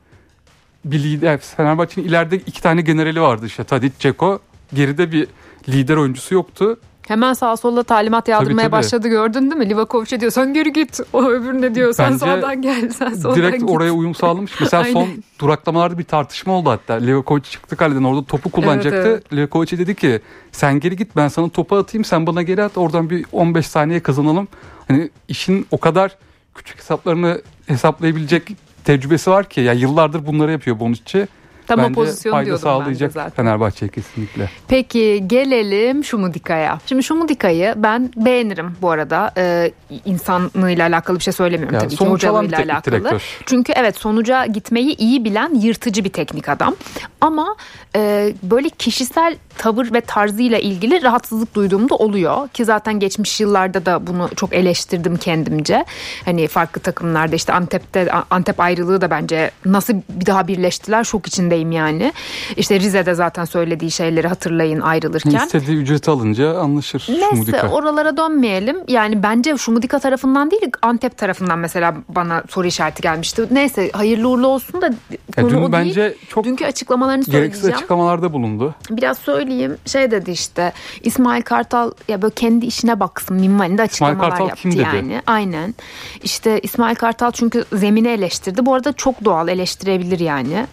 bir 0.84 0.99
lider 0.99 1.38
Fenerbahçe'nin 1.38 2.08
ileride 2.08 2.37
iki 2.37 2.62
tane 2.62 2.80
generali 2.80 3.20
vardı 3.20 3.46
işte 3.46 3.64
Tadic, 3.64 3.92
Ceko. 3.99 4.38
Geride 4.75 5.12
bir 5.12 5.26
lider 5.68 5.96
oyuncusu 5.96 6.34
yoktu. 6.34 6.78
Hemen 7.08 7.32
sağa 7.32 7.56
sola 7.56 7.82
talimat 7.82 8.28
yağdırmaya 8.28 8.62
tabii. 8.62 8.72
başladı 8.72 9.08
gördün 9.08 9.40
değil 9.50 9.56
mi? 9.56 9.68
Livakovic'e 9.70 10.20
diyor 10.20 10.32
sen 10.32 10.54
geri 10.54 10.72
git. 10.72 11.00
O 11.12 11.25
öbürüne 11.25 11.75
diyor 11.75 11.92
sen 11.92 12.06
Bence 12.06 12.18
sağdan 12.18 12.62
gel 12.62 12.90
sen 12.90 13.14
soldan 13.14 13.37
Direkt 13.37 13.60
git. 13.60 13.70
oraya 13.70 13.92
uyum 13.92 14.14
sağlamış. 14.14 14.60
Mesela 14.60 14.84
son 14.92 15.08
duraklamalarda 15.38 15.99
bir 15.99 16.04
tartışma 16.04 16.52
oldu 16.52 16.70
hatta. 16.70 16.94
Levakovic 16.94 17.42
çıktı 17.42 17.76
kaleden 17.76 18.02
orada 18.04 18.25
topu 18.25 18.50
kullanacaktı. 18.50 19.08
Evet, 19.08 19.37
Levakovic'e 19.37 19.78
dedi 19.78 19.94
ki 19.94 20.20
sen 20.52 20.80
geri 20.80 20.96
git 20.96 21.16
ben 21.16 21.28
sana 21.28 21.49
topu 21.49 21.76
atayım 21.76 22.04
sen 22.04 22.26
bana 22.26 22.42
geri 22.42 22.62
at 22.62 22.78
oradan 22.78 23.10
bir 23.10 23.26
15 23.32 23.66
saniye 23.66 24.00
kazanalım. 24.00 24.49
Hani 24.88 25.10
işin 25.28 25.66
o 25.70 25.78
kadar 25.78 26.16
küçük 26.54 26.78
hesaplarını 26.78 27.42
hesaplayabilecek 27.66 28.49
tecrübesi 28.84 29.30
var 29.30 29.49
ki 29.49 29.60
ya 29.60 29.72
yıllardır 29.72 30.26
bunları 30.26 30.52
yapıyor 30.52 30.80
Bonucci. 30.80 31.28
Tam 31.70 31.80
o 31.80 31.82
Bence 31.82 31.94
pozisyon 31.94 32.32
fayda 32.32 32.46
diyordum 32.46 32.64
ben 32.64 32.70
sağlayacak 32.70 33.12
zaten. 33.12 33.30
Fenerbahçe'ye 33.30 33.90
kesinlikle. 33.90 34.50
Peki 34.68 35.24
gelelim 35.26 36.04
Şumudika'ya. 36.04 36.78
Şimdi 36.86 37.02
Şumudika'yı 37.02 37.74
ben 37.76 38.10
beğenirim 38.16 38.76
bu 38.82 38.90
arada. 38.90 39.32
Ee, 39.36 39.72
insanlığıyla 40.04 40.86
alakalı 40.88 41.18
bir 41.18 41.22
şey 41.24 41.32
söylemiyorum 41.32 41.74
Ya, 41.74 41.80
tabii 41.80 41.96
ki 41.96 42.04
hocalığıyla 42.04 42.58
alakalı. 42.58 42.94
direktör. 42.94 43.22
Çünkü 43.46 43.72
evet 43.76 43.96
sonuca 43.96 44.46
gitmeyi 44.46 44.96
iyi 44.96 45.24
bilen 45.24 45.54
yırtıcı 45.54 46.04
bir 46.04 46.12
teknik 46.12 46.48
adam. 46.48 46.76
Ama 47.20 47.56
e, 47.96 48.32
böyle 48.42 48.68
kişisel 48.68 49.36
tavır 49.58 49.92
ve 49.94 50.00
tarzıyla 50.00 50.58
ilgili 50.58 51.02
rahatsızlık 51.02 51.54
duyduğum 51.54 51.90
da 51.90 51.94
oluyor. 51.94 52.48
Ki 52.48 52.64
zaten 52.64 52.98
geçmiş 53.00 53.40
yıllarda 53.40 53.86
da 53.86 54.06
bunu 54.06 54.28
çok 54.36 54.54
eleştirdim 54.54 55.16
kendimce. 55.16 55.84
Hani 56.24 56.48
farklı 56.48 56.80
takımlarda 56.80 57.36
işte 57.36 57.52
Antep'te 57.52 58.12
Antep 58.30 58.60
ayrılığı 58.60 59.00
da 59.00 59.10
bence 59.10 59.50
nasıl 59.64 59.94
bir 60.08 60.26
daha 60.26 60.48
birleştiler 60.48 61.04
şok 61.04 61.26
içindeyim 61.26 61.59
yani. 61.70 62.12
İşte 62.56 62.80
Rize'de 62.80 63.14
zaten 63.14 63.44
söylediği 63.44 63.90
şeyleri 63.90 64.28
hatırlayın 64.28 64.80
ayrılırken. 64.80 65.30
İstediği 65.30 65.76
ücreti 65.76 66.10
alınca 66.10 66.58
anlaşır 66.58 67.04
Neyse 67.08 67.26
Şumudika. 67.30 67.68
oralara 67.68 68.16
dönmeyelim. 68.16 68.76
Yani 68.88 69.22
bence 69.22 69.56
Şumudika 69.56 69.98
tarafından 69.98 70.50
değil 70.50 70.62
Antep 70.82 71.18
tarafından 71.18 71.58
mesela 71.58 71.94
bana 72.08 72.42
soru 72.50 72.66
işareti 72.66 73.02
gelmişti. 73.02 73.46
Neyse 73.50 73.90
hayırlı 73.92 74.28
uğurlu 74.28 74.46
olsun 74.46 74.82
da 74.82 74.86
Ya 74.86 75.42
konu 75.42 75.46
o 75.46 75.50
dün 75.50 75.56
değil. 75.56 75.72
bence 75.72 76.14
çok 76.28 76.44
Dünkü 76.44 76.64
açıklamalarını 76.66 77.24
gereksiz 77.24 77.60
söyleyeceğim. 77.60 77.76
açıklamalarda 77.76 78.32
bulundu. 78.32 78.74
Biraz 78.90 79.18
söyleyeyim. 79.18 79.76
Şey 79.86 80.10
dedi 80.10 80.30
işte 80.30 80.72
İsmail 81.02 81.42
Kartal 81.42 81.90
ya 82.08 82.22
böyle 82.22 82.34
kendi 82.34 82.66
işine 82.66 83.00
baksın 83.00 83.36
minvalinde 83.36 83.82
açıklamalar 83.82 84.30
Kartal 84.30 84.48
yaptı 84.48 84.62
kim 84.62 84.72
dedi? 84.72 84.80
yani. 84.82 85.22
Aynen. 85.26 85.74
İşte 86.22 86.60
İsmail 86.60 86.94
Kartal 86.94 87.30
çünkü 87.30 87.64
zemini 87.72 88.08
eleştirdi. 88.08 88.66
Bu 88.66 88.74
arada 88.74 88.92
çok 88.92 89.24
doğal 89.24 89.48
eleştirebilir 89.48 90.18
yani. 90.20 90.66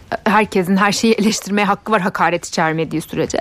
Herkesin 0.68 0.76
her 0.76 0.92
şeyi 0.92 1.14
eleştirmeye 1.14 1.64
hakkı 1.64 1.92
var 1.92 2.00
hakaret 2.00 2.46
içermediği 2.46 3.02
sürece. 3.02 3.38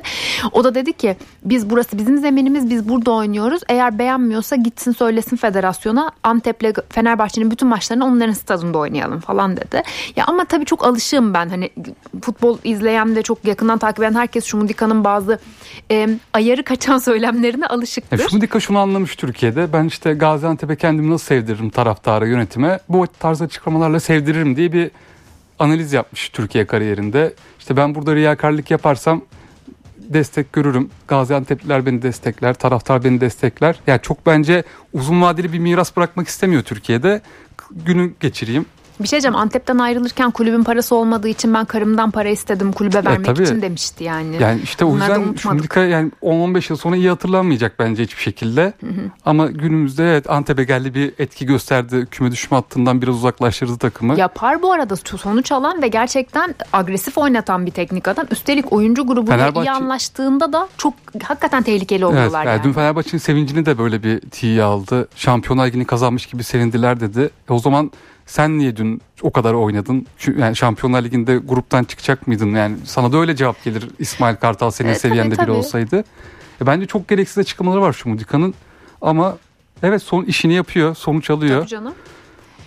O 0.52 0.64
da 0.64 0.76
dedi 0.76 0.94
ki 0.94 1.18
biz 1.44 1.70
burası 1.70 1.98
bizim 1.98 2.18
zeminimiz 2.18 2.70
biz 2.70 2.90
burada 2.90 3.12
oynuyoruz. 3.12 3.62
Eğer 3.70 4.00
beğenmiyorsa 4.00 4.56
gitsin 4.56 4.92
söylesin 4.92 5.38
federasyona 5.38 6.12
Antep'le 6.24 6.74
Fenerbahçe'nin 6.90 7.52
bütün 7.52 7.68
maçlarını 7.68 8.06
onların 8.06 8.34
stadında 8.34 8.78
oynayalım 8.78 9.20
falan 9.20 9.58
dedi. 9.58 9.84
Ya 10.16 10.26
ama 10.28 10.46
tabii 10.46 10.66
çok 10.66 10.86
alışığım 10.86 11.34
ben 11.34 11.50
hani 11.50 11.70
futbol 12.22 12.58
izleyen 12.64 13.16
ve 13.16 13.24
çok 13.24 13.46
yakından 13.46 13.78
takip 13.78 14.00
eden 14.00 14.14
herkes 14.14 14.46
Şumudika'nın 14.46 15.04
bazı 15.04 15.40
e, 15.92 16.10
ayarı 16.34 16.64
kaçan 16.64 16.98
söylemlerine 16.98 17.68
alışıktır. 17.68 18.20
Ya 18.20 18.28
Şumudika 18.30 18.60
şunu 18.60 18.80
anlamış 18.80 19.16
Türkiye'de. 19.16 19.74
Ben 19.74 19.86
işte 19.86 20.14
Gaziantep'e 20.14 20.76
kendimi 20.76 21.12
nasıl 21.12 21.26
sevdiririm 21.26 21.70
taraftara 21.70 22.28
yönetime. 22.28 22.80
Bu 22.90 23.08
tarz 23.20 23.42
açıklamalarla 23.42 24.00
sevdiririm 24.00 24.56
diye 24.56 24.72
bir 24.72 24.92
analiz 25.60 25.94
yapmış 25.94 26.30
Türkiye 26.30 26.68
kariyerinde. 26.68 27.34
İşte 27.60 27.78
ben 27.78 27.96
burada 27.96 28.16
riyakarlık 28.16 28.72
yaparsam 28.72 29.22
destek 29.98 30.54
görürüm. 30.54 30.90
Gaziantep'liler 31.08 31.86
beni 31.86 32.02
destekler, 32.02 32.54
taraftar 32.54 33.04
beni 33.04 33.22
destekler. 33.22 33.80
Yani 33.88 34.02
çok 34.02 34.26
bence 34.26 34.64
uzun 34.94 35.22
vadeli 35.22 35.54
bir 35.54 35.60
miras 35.60 35.98
bırakmak 35.98 36.28
istemiyor 36.28 36.62
Türkiye'de. 36.62 37.22
Günü 37.72 38.14
geçireyim. 38.20 38.66
Bir 39.00 39.08
şey 39.08 39.12
diyeceğim 39.12 39.36
Antep'ten 39.36 39.78
ayrılırken 39.78 40.32
kulübün 40.32 40.64
parası 40.64 40.96
olmadığı 40.96 41.28
için 41.28 41.54
ben 41.54 41.66
karımdan 41.66 42.12
para 42.12 42.30
istedim 42.30 42.72
kulübe 42.72 43.06
vermek 43.06 43.26
tabii. 43.26 43.44
için 43.44 43.62
demişti 43.62 44.04
yani. 44.04 44.38
Yani 44.42 44.62
işte 44.64 44.86
o 44.86 44.92
Bunları 44.92 45.20
yüzden. 45.20 45.36
Şumdika 45.36 45.80
yani 45.80 46.12
10-15 46.24 46.72
yıl 46.72 46.78
sonra 46.78 46.96
iyi 46.96 47.10
hatırlanmayacak 47.10 47.80
bence 47.80 48.04
hiçbir 48.04 48.22
şekilde. 48.22 48.74
Ama 49.26 49.48
günümüzde 49.48 50.12
evet 50.12 50.30
Antep'e 50.30 50.64
geldi 50.64 50.94
bir 50.96 51.14
etki 51.20 51.46
gösterdi. 51.46 52.08
Küme 52.12 52.32
düşme 52.32 52.58
hattından 52.58 53.02
biraz 53.02 53.16
uzaklaştırdı 53.16 53.78
takımı. 53.78 54.20
Yapar 54.20 54.62
bu 54.62 54.72
arada 54.74 54.96
sonuç 54.96 55.52
alan 55.52 55.82
ve 55.82 55.88
gerçekten 55.88 56.56
agresif 56.74 57.18
oynatan 57.18 57.66
bir 57.66 57.72
teknik 57.72 58.08
adam. 58.08 58.26
Üstelik 58.32 58.74
oyuncu 58.74 59.08
grubuyla 59.08 59.38
Fenerbahçe- 59.50 59.64
iyi 59.68 59.72
anlaştığında 59.72 60.54
da 60.54 60.68
çok 60.78 60.94
hakikaten 61.24 61.64
tehlikeli 61.64 62.04
Evet, 62.04 62.10
oluyorlar 62.14 62.46
yani 62.46 62.54
yani. 62.56 62.64
dün 62.64 62.74
Fenerbahçe'nin 62.74 63.22
sevincini 63.22 63.66
de 63.66 63.78
böyle 63.78 64.04
bir 64.04 64.20
tiye 64.20 64.64
aldı. 64.64 65.08
Şampiyonlar 65.16 65.68
Ligi'ni 65.68 65.86
kazanmış 65.86 66.26
gibi 66.26 66.44
sevindiler 66.44 67.00
dedi. 67.00 67.30
E 67.50 67.54
o 67.54 67.60
zaman 67.60 67.92
sen 68.28 68.58
niye 68.58 68.76
dün 68.78 69.02
o 69.22 69.32
kadar 69.32 69.54
oynadın? 69.54 70.08
Yani 70.38 70.56
Şampiyonlar 70.56 71.04
Ligi'nde 71.04 71.38
gruptan 71.38 71.84
çıkacak 71.84 72.28
mıydın? 72.28 72.56
Yani 72.56 72.78
sana 72.86 73.12
da 73.12 73.18
öyle 73.18 73.36
cevap 73.36 73.64
gelir 73.64 73.90
İsmail 74.00 74.36
Kartal 74.36 74.70
senin 74.72 74.90
E, 74.90 74.92
tabii, 74.92 75.00
seviyende 75.00 75.32
biri 75.32 75.38
tabii. 75.42 75.52
olsaydı. 75.52 76.04
E, 76.62 76.66
bence 76.66 76.86
çok 76.86 77.08
gereksiz 77.08 77.38
açıklamaları 77.38 77.82
var 77.82 77.94
şu 77.94 78.10
Mudika'nın. 78.10 78.54
Ama 79.02 79.38
evet 79.84 80.02
son 80.04 80.24
işini 80.24 80.54
yapıyor, 80.54 80.96
sonuç 80.96 81.30
alıyor. 81.30 81.60
Tabii 81.60 81.70
canım. 81.70 81.94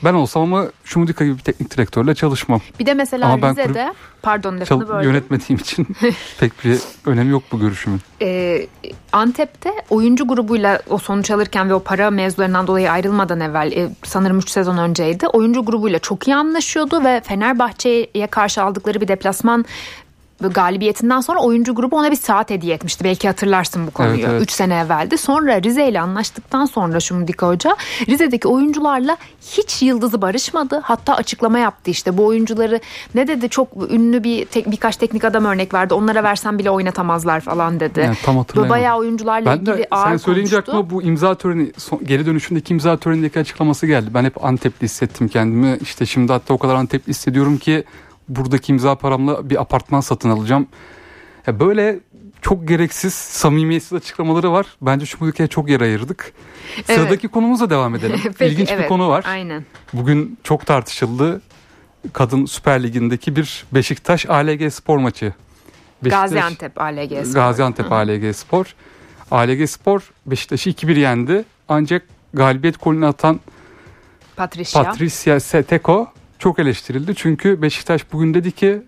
Ben 0.05 0.15
olsam 0.15 0.43
ama 0.43 0.67
Şumudika 0.85 1.25
gibi 1.25 1.39
bir 1.39 1.43
teknik 1.43 1.71
direktörle 1.71 2.15
çalışmam. 2.15 2.61
Bir 2.81 2.87
de 2.87 2.95
mesela 2.95 3.27
Ama 3.27 3.43
ben 3.43 3.51
Rize'de 3.51 3.95
pardon 4.23 4.61
lafını 4.61 4.89
böldüm. 4.89 5.09
yönetmediğim 5.11 5.61
için 5.61 5.87
pek 6.41 6.65
bir 6.65 6.79
önemi 7.07 7.31
yok 7.31 7.43
bu 7.53 7.61
görüşümün. 7.61 8.01
Ee, 8.23 8.67
Antep'te 9.13 9.71
oyuncu 9.91 10.29
grubuyla 10.29 10.81
o 10.91 10.99
sonuç 10.99 11.31
alırken 11.31 11.69
ve 11.69 11.75
o 11.75 11.81
para 11.81 12.11
mevzularından 12.11 12.67
dolayı 12.67 12.91
ayrılmadan 12.93 13.41
evvel 13.41 13.73
e, 13.73 13.89
sanırım 14.05 14.39
3 14.39 14.51
sezon 14.51 14.77
önceydi. 14.79 15.27
Oyuncu 15.27 15.65
grubuyla 15.65 15.99
çok 15.99 16.29
iyi 16.29 16.37
anlaşıyordu 16.37 17.05
ve 17.05 17.21
Fenerbahçe'ye 17.25 18.27
karşı 18.27 18.63
aldıkları 18.63 19.01
bir 19.01 19.09
deplasman 19.09 19.65
galibiyetinden 20.49 21.21
sonra 21.21 21.41
oyuncu 21.41 21.75
grubu 21.75 21.97
ona 21.97 22.11
bir 22.11 22.17
saat 22.17 22.51
hediye 22.51 22.75
etmişti. 22.75 23.05
Belki 23.05 23.29
hatırlarsın 23.29 23.87
bu 23.87 23.91
konuyu. 23.91 24.15
3 24.17 24.21
Evet, 24.25 24.33
evet. 24.37 24.51
sene 24.53 24.75
evveldi. 24.79 25.19
Sonra 25.19 25.63
Rize 25.63 25.89
ile 25.89 26.01
anlaştıktan 26.01 26.65
sonra 26.65 27.01
Şumdika 27.01 27.49
Hoca 27.49 27.77
Rize'deki 28.09 28.49
oyuncularla 28.49 29.17
hiç 29.43 29.83
yıldızı 29.83 30.23
barışmadı. 30.23 30.81
Hatta 30.85 31.15
açıklama 31.15 31.59
yaptı 31.59 31.91
işte 31.91 32.17
bu 32.19 32.27
oyuncuları 32.27 32.81
ne 33.15 33.27
dedi 33.27 33.49
çok 33.49 33.69
ünlü 33.91 34.25
bir 34.25 34.45
tek, 34.47 34.71
birkaç 34.71 34.97
teknik 34.97 35.25
adam 35.25 35.45
örnek 35.45 35.75
verdi. 35.75 35.95
Onlara 35.95 36.23
versen 36.23 36.59
bile 36.59 36.71
oynatamazlar 36.71 37.41
falan 37.41 37.81
dedi. 37.81 38.01
Yani 38.01 38.17
tam 38.23 38.37
hatırlayamadım. 38.39 38.71
bayağı 38.71 38.97
oyuncularla 38.99 39.47
Ben 39.51 39.57
ilgili 39.57 39.79
de 39.79 39.87
ağır 39.91 40.09
sen 40.11 40.17
söyleyince 40.17 40.51
konuştu. 40.57 40.73
aklıma 40.73 40.91
bu 40.91 41.03
imza 41.03 41.35
töreni 41.35 41.73
son- 41.77 42.05
geri 42.07 42.27
dönüşündeki 42.27 42.73
imza 42.75 42.97
törenindeki 42.97 43.39
açıklaması 43.41 43.87
geldi. 43.87 44.11
Ben 44.15 44.25
hep 44.25 44.45
Antepli 44.45 44.85
hissettim 44.85 45.29
kendimi. 45.29 45.79
İşte 45.83 46.07
şimdi 46.07 46.33
hatta 46.33 46.55
o 46.55 46.59
kadar 46.59 46.75
Antepli 46.75 47.11
hissediyorum 47.11 47.59
ki 47.59 47.85
buradaki 48.37 48.73
imza 48.73 48.95
paramla 48.95 49.51
bir 49.51 49.61
apartman 49.61 50.01
satın 50.01 50.31
alacağım. 50.31 50.67
Ya 51.47 51.61
böyle 51.61 52.01
çok 52.43 52.69
gereksiz, 52.69 53.15
samimiyetsiz 53.15 53.93
açıklamaları 53.93 54.53
var. 54.53 54.67
Bence 54.83 55.07
şu 55.07 55.25
ülkeye 55.25 55.47
çok 55.47 55.71
yer 55.71 55.81
ayırdık. 55.81 56.33
Evet. 56.77 56.87
Sıradaki 56.87 57.29
konumuzla 57.29 57.71
devam 57.71 57.95
edelim. 57.95 58.21
Peki, 58.39 58.53
İlginç 58.53 58.69
bir 58.69 58.75
evet, 58.75 58.89
konu 58.89 59.09
var. 59.09 59.25
Aynen. 59.29 59.65
Bugün 59.93 60.39
çok 60.45 60.67
tartışıldı. 60.67 61.41
Kadın 62.13 62.45
Süper 62.47 62.83
Ligi'ndeki 62.83 63.37
bir 63.37 63.65
Beşiktaş 63.73 64.27
ALG 64.27 64.73
spor 64.73 64.99
maçı. 64.99 65.33
Beşiktaş- 66.05 66.31
Gaziantep 66.31 66.81
ALG 66.81 67.25
Spor. 67.25 67.35
Gaziantep 67.35 67.93
ALG 67.93 68.35
Spor. 68.35 68.75
ALG 69.31 69.67
Spor 69.67 70.13
Beşiktaş'ı 70.27 70.71
2-1 70.71 70.99
yendi. 70.99 71.45
Ancak 71.69 72.03
galibiyet 72.35 72.83
golünü 72.83 73.07
atan 73.07 73.41
Patricia. 74.37 74.85
Patricia 74.85 75.41
Seteko 75.41 76.13
çok 76.41 76.59
eleştirildi. 76.59 77.15
Çünkü 77.15 77.63
Beşiktaş 77.63 78.13
bugün 78.13 78.35
dedi 78.35 78.53
ki 78.53 78.83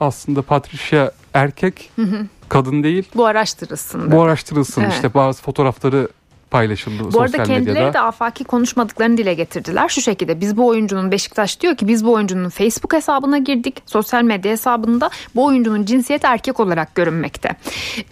aslında 0.00 0.42
Patricia 0.42 1.10
erkek, 1.34 1.90
kadın 2.48 2.82
değil. 2.82 3.08
bu 3.14 3.26
araştırılsın. 3.26 4.12
Bu 4.12 4.22
araştırılsın. 4.22 4.82
Evet. 4.82 4.92
İşte 4.92 5.14
bazı 5.14 5.42
fotoğrafları 5.42 6.08
paylaşıldı 6.52 6.98
Bu 7.04 7.04
sosyal 7.12 7.22
arada 7.22 7.42
kendileri 7.42 7.74
medyada. 7.74 7.92
de 7.92 8.00
afaki 8.00 8.44
konuşmadıklarını 8.44 9.16
dile 9.16 9.34
getirdiler. 9.34 9.88
Şu 9.88 10.00
şekilde 10.00 10.40
biz 10.40 10.56
bu 10.56 10.66
oyuncunun 10.66 11.10
Beşiktaş 11.10 11.60
diyor 11.60 11.76
ki 11.76 11.88
biz 11.88 12.06
bu 12.06 12.12
oyuncunun 12.12 12.48
Facebook 12.48 12.92
hesabına 12.92 13.38
girdik. 13.38 13.82
Sosyal 13.86 14.22
medya 14.22 14.52
hesabında 14.52 15.10
bu 15.34 15.44
oyuncunun 15.44 15.84
cinsiyeti 15.84 16.26
erkek 16.26 16.60
olarak 16.60 16.94
görünmekte. 16.94 17.50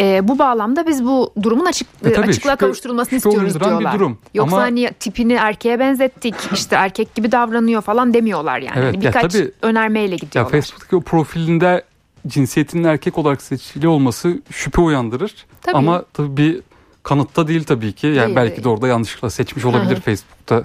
Ee, 0.00 0.28
bu 0.28 0.38
bağlamda 0.38 0.86
biz 0.86 1.04
bu 1.04 1.32
durumun 1.42 1.64
açık, 1.66 1.88
E 2.04 2.12
tabii, 2.12 2.28
açıklığa 2.28 2.52
şüphe- 2.54 2.56
kavuşturulmasını 2.56 3.20
şüphe 3.20 3.28
istiyoruz 3.30 3.52
uyandıran 3.56 3.74
bir 3.74 3.80
diyorlar. 3.80 4.00
durum. 4.00 4.18
Yoksa 4.34 4.56
Ama- 4.56 4.64
hani 4.64 4.90
tipini 5.00 5.32
erkeğe 5.32 5.78
benzettik 5.78 6.34
işte 6.52 6.76
erkek 6.76 7.14
gibi 7.14 7.32
davranıyor 7.32 7.82
falan 7.82 8.14
demiyorlar 8.14 8.58
yani. 8.58 8.72
Evet, 8.76 8.94
Hani 8.94 9.04
ya 9.04 9.10
birkaç 9.14 9.32
tabii- 9.32 9.52
önermeyle 9.62 10.10
Ya 10.12 10.16
gidiyorlar. 10.16 10.50
Facebook'taki 10.52 10.96
o 10.96 11.00
profilinde 11.00 11.82
cinsiyetinin 12.26 12.84
erkek 12.84 13.18
olarak 13.18 13.42
seçili 13.42 13.88
olması 13.88 14.38
şüphe 14.50 14.80
uyandırır. 14.82 15.34
Tabii. 15.62 15.76
Ama 15.76 16.04
tabii 16.12 16.36
bir 16.36 16.60
kanıtta 17.02 17.48
değil 17.48 17.64
tabii 17.64 17.92
ki. 17.92 18.06
Yani 18.06 18.26
Değil, 18.26 18.36
belki 18.36 18.52
değil. 18.56 18.64
de 18.64 18.68
orada 18.68 18.88
yanlışlıkla 18.88 19.30
seçmiş 19.30 19.64
olabilir 19.64 19.90
Hı 19.94 19.96
hı. 19.96 20.00
Facebook'ta. 20.00 20.62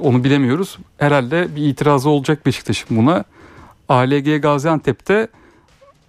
Onu 0.00 0.24
bilemiyoruz. 0.24 0.78
Herhalde 0.98 1.56
bir 1.56 1.62
itirazı 1.66 2.10
olacak 2.10 2.46
Beşiktaş'ın 2.46 2.96
buna. 2.96 3.24
ALG 3.88 4.42
Gaziantep'te 4.42 5.28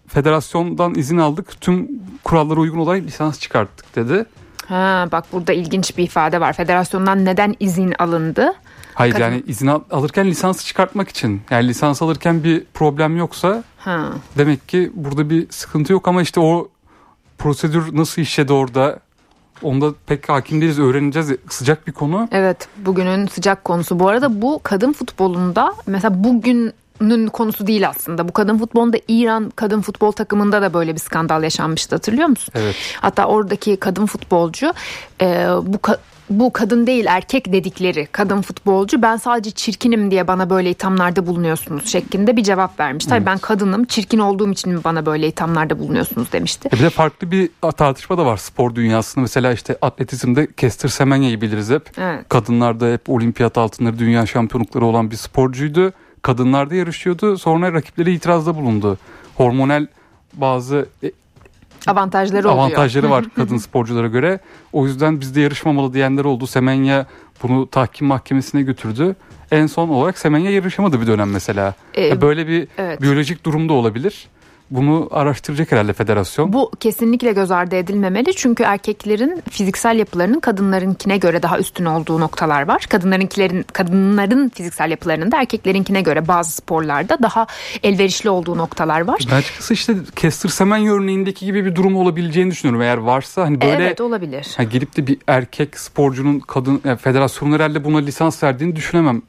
federasyondan 0.08 0.96
izin 0.96 1.18
aldık. 1.18 1.62
Tüm 1.62 1.88
kurallara 2.24 2.60
uygun 2.60 2.78
olarak 2.78 3.04
lisans 3.04 3.40
çıkarttık 3.40 3.96
dedi. 3.96 4.26
Ha, 4.68 5.08
bak 5.12 5.26
burada 5.32 5.54
ilginç 5.54 5.98
bir 5.98 6.04
ifade 6.04 6.40
var. 6.42 6.54
Federasyondan 6.54 7.26
neden 7.26 7.56
izin 7.60 7.94
alındı? 8.00 8.54
Hayır 8.94 9.14
Kadın- 9.14 9.24
yani 9.24 9.44
izin 9.48 9.68
al- 9.68 9.82
alırken 9.92 10.28
lisansı 10.28 10.66
çıkartmak 10.66 11.10
için. 11.10 11.42
Yani 11.50 11.68
lisans 11.68 12.02
alırken 12.02 12.44
bir 12.44 12.64
problem 12.74 13.18
yoksa 13.18 13.64
Ha. 13.78 14.10
Demek 14.38 14.68
ki 14.70 14.92
burada 14.96 15.30
bir 15.30 15.48
sıkıntı 15.50 15.94
yok 15.94 16.08
ama 16.08 16.22
işte 16.22 16.40
o 16.40 16.68
prosedür 17.38 17.98
nasıl 17.98 18.22
işledi 18.22 18.54
orada 18.54 19.00
onda 19.62 19.94
pek 20.08 20.30
hakim 20.30 20.62
değiliz 20.62 20.80
öğreneceğiz. 20.80 21.32
Sıcak 21.50 21.88
bir 21.88 21.92
konu. 21.92 22.28
Evet 22.32 22.68
bugünün 22.78 23.28
sıcak 23.28 23.64
konusu. 23.64 24.00
Bu 24.00 24.08
arada 24.08 24.42
bu 24.42 24.60
kadın 24.64 24.94
futbolunda 24.94 25.74
mesela 25.88 26.24
bugünün 26.24 27.28
konusu 27.28 27.68
değil 27.68 27.90
aslında. 27.90 28.28
Bu 28.28 28.34
kadın 28.34 28.58
futbolunda 28.58 28.98
İran 29.08 29.50
kadın 29.56 29.82
futbol 29.82 30.12
takımında 30.12 30.62
da 30.62 30.74
böyle 30.74 30.94
bir 30.94 31.00
skandal 31.00 31.44
yaşanmıştı 31.44 31.96
hatırlıyor 31.96 32.28
musun? 32.28 32.54
Evet. 32.58 32.76
Hatta 33.02 33.26
oradaki 33.26 33.78
kadın 33.78 34.06
futbolcu 34.06 34.74
e, 35.22 35.26
bu 35.62 35.78
ka- 35.78 35.98
bu 36.30 36.54
kadın 36.54 36.88
değil 36.88 37.06
erkek 37.08 37.54
dedikleri 37.54 38.08
kadın 38.12 38.42
futbolcu 38.42 39.02
ben 39.02 39.18
sadece 39.18 39.52
çirkinim 39.52 40.12
diye 40.12 40.28
bana 40.28 40.50
böyle 40.50 40.70
ithamlarda 40.70 41.28
bulunuyorsunuz 41.28 41.88
şeklinde 41.88 42.38
bir 42.38 42.44
cevap 42.44 42.80
vermiş. 42.80 43.06
Tabii 43.06 43.26
ben 43.26 43.38
kadınım 43.38 43.86
çirkin 43.86 44.20
olduğum 44.20 44.52
için 44.52 44.74
mi 44.74 44.84
bana 44.84 45.06
böyle 45.06 45.28
ithamlarda 45.28 45.80
bulunuyorsunuz 45.80 46.32
demişti. 46.32 46.70
E 46.70 46.72
bir 46.72 46.84
de 46.84 46.90
farklı 46.90 47.32
bir 47.32 47.50
tartışma 47.78 48.18
da 48.18 48.26
var 48.26 48.38
spor 48.38 48.76
dünyasında. 48.76 49.22
Mesela 49.22 49.54
işte 49.54 49.78
atletizmde 49.82 50.48
Kester 50.58 50.90
Semenya'yı 50.90 51.42
biliriz 51.42 51.70
hep. 51.70 51.92
Evet. 51.98 52.30
Kadınlarda 52.30 52.88
hep 52.88 53.10
olimpiyat 53.10 53.58
altınları, 53.58 54.00
dünya 54.00 54.26
şampiyonlukları 54.26 54.86
olan 54.86 55.12
bir 55.12 55.16
sporcuydu. 55.16 55.94
Kadınlarda 56.22 56.76
yarışıyordu. 56.76 57.38
Sonra 57.38 57.74
rakipleri 57.74 58.14
itirazda 58.14 58.56
bulundu. 58.56 58.98
Hormonal 59.36 59.88
bazı 60.34 60.86
e, 61.04 61.12
Avantajları 61.88 62.50
oluyor. 62.50 62.54
avantajları 62.54 63.10
var 63.10 63.26
kadın 63.36 63.58
sporculara 63.58 64.08
göre. 64.08 64.40
O 64.74 64.86
yüzden 64.88 65.22
bizde 65.22 65.42
yarışmamalı 65.42 65.94
diyenler 65.94 66.26
oldu. 66.26 66.48
Semenya 66.48 67.06
bunu 67.44 67.70
tahkim 67.70 68.08
mahkemesine 68.08 68.62
götürdü. 68.62 69.16
En 69.52 69.68
son 69.68 69.90
olarak 69.90 70.18
Semenya 70.18 70.52
yarışamadı 70.52 71.02
bir 71.02 71.08
dönem 71.08 71.32
mesela. 71.32 71.74
Ee, 71.98 72.22
Böyle 72.22 72.48
bir 72.48 72.68
evet. 72.78 73.02
biyolojik 73.02 73.46
durumda 73.46 73.74
olabilir. 73.74 74.28
Bunu 74.72 75.08
araştıracak 75.12 75.72
herhalde 75.72 75.94
federasyon. 75.94 76.54
Bu 76.54 76.72
kesinlikle 76.80 77.32
göz 77.32 77.52
ardı 77.52 77.76
edilmemeli 77.76 78.36
çünkü 78.36 78.64
erkeklerin 78.64 79.44
fiziksel 79.50 80.00
yapılarının 80.00 80.40
kadınlarınkine 80.40 81.18
göre 81.18 81.44
daha 81.44 81.60
üstün 81.60 81.86
olduğu 81.86 82.20
noktalar 82.20 82.68
var. 82.68 82.86
Kadınlarınkilerin 82.90 83.66
kadınların 83.74 84.50
fiziksel 84.50 84.92
yapılarının 84.92 85.32
da 85.32 85.38
erkeklerinkine 85.38 86.02
göre 86.02 86.28
bazı 86.28 86.52
sporlarda 86.52 87.18
daha 87.24 87.48
elverişli 87.84 88.30
olduğu 88.30 88.58
noktalar 88.58 89.02
var. 89.02 89.20
Ben 89.32 89.36
açıkçası 89.36 89.74
işte 89.74 89.96
Kester 90.16 90.50
Semenya 90.50 90.94
örneğindeki 90.94 91.46
gibi 91.46 91.66
bir 91.66 91.76
durum 91.76 91.96
olabileceğini 91.96 92.52
düşünüyorum. 92.52 92.82
Eğer 92.82 92.98
varsa 92.98 93.42
hani 93.42 93.62
böyle 93.62 93.74
evet 93.74 94.02
olabilir. 94.02 94.54
ha, 94.58 94.64
gelip 94.64 94.98
de 94.98 95.08
bir 95.08 95.18
erkek 95.28 95.80
sporcunun 95.80 96.40
kadın 96.40 96.82
yani 96.86 96.98
federasyonun 96.98 97.54
herhalde 97.54 97.84
buna 97.84 97.98
lisans 97.98 98.44
verdiğini 98.44 98.76
düşünemem 98.76 99.22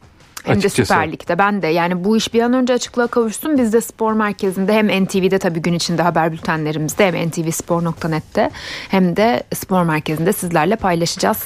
De 0.47 0.51
açıkçası. 0.53 0.93
Süper 0.93 1.13
Lig'de 1.13 1.39
ben 1.39 1.63
de 1.63 1.67
yani 1.67 2.05
bu 2.05 2.17
iş 2.17 2.35
bir 2.35 2.43
an 2.43 2.53
önce 2.53 2.73
açıklığa 2.73 3.07
kavuşsun. 3.07 3.59
Biz 3.59 3.73
de 3.73 3.81
spor 3.81 4.13
merkezinde 4.13 4.73
hem 4.73 5.05
NTV'de 5.05 5.39
tabii 5.39 5.63
gün 5.63 5.73
içinde 5.73 6.03
haber 6.03 6.33
bültenlerimizde 6.33 7.07
hem 7.07 7.29
ntvspor.net'te 7.29 8.51
hem 8.89 9.17
de 9.17 9.43
spor 9.55 9.83
merkezinde 9.83 10.33
sizlerle 10.33 10.77
paylaşacağız 10.77 11.45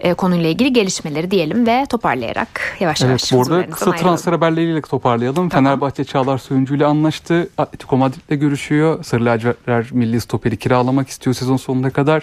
e, 0.00 0.14
konuyla 0.14 0.48
ilgili 0.48 0.72
gelişmeleri 0.72 1.30
diyelim 1.30 1.66
ve 1.66 1.86
toparlayarak 1.88 2.76
yavaş 2.80 3.00
yavaş 3.02 3.22
Evet 3.22 3.32
bu 3.32 3.36
arada 3.36 3.40
huzurlarınızdan 3.40 3.72
kısa 3.74 3.90
ayrılalım. 3.90 4.08
transfer 4.08 4.32
haberleriyle 4.32 4.82
toparlayalım. 4.82 5.48
Fenerbahçe 5.48 6.04
Çağlar 6.04 6.38
Söyüncü 6.38 6.76
ile 6.76 6.86
anlaştı. 6.86 7.48
Atletico 7.58 7.96
Madrid'le 7.96 8.40
görüşüyor. 8.40 9.04
Sarı 9.04 9.24
lacivertler 9.24 9.86
milli 9.92 10.20
stoperi 10.20 10.56
kiralamak 10.56 11.08
istiyor 11.08 11.34
sezon 11.34 11.56
sonuna 11.56 11.90
kadar. 11.90 12.22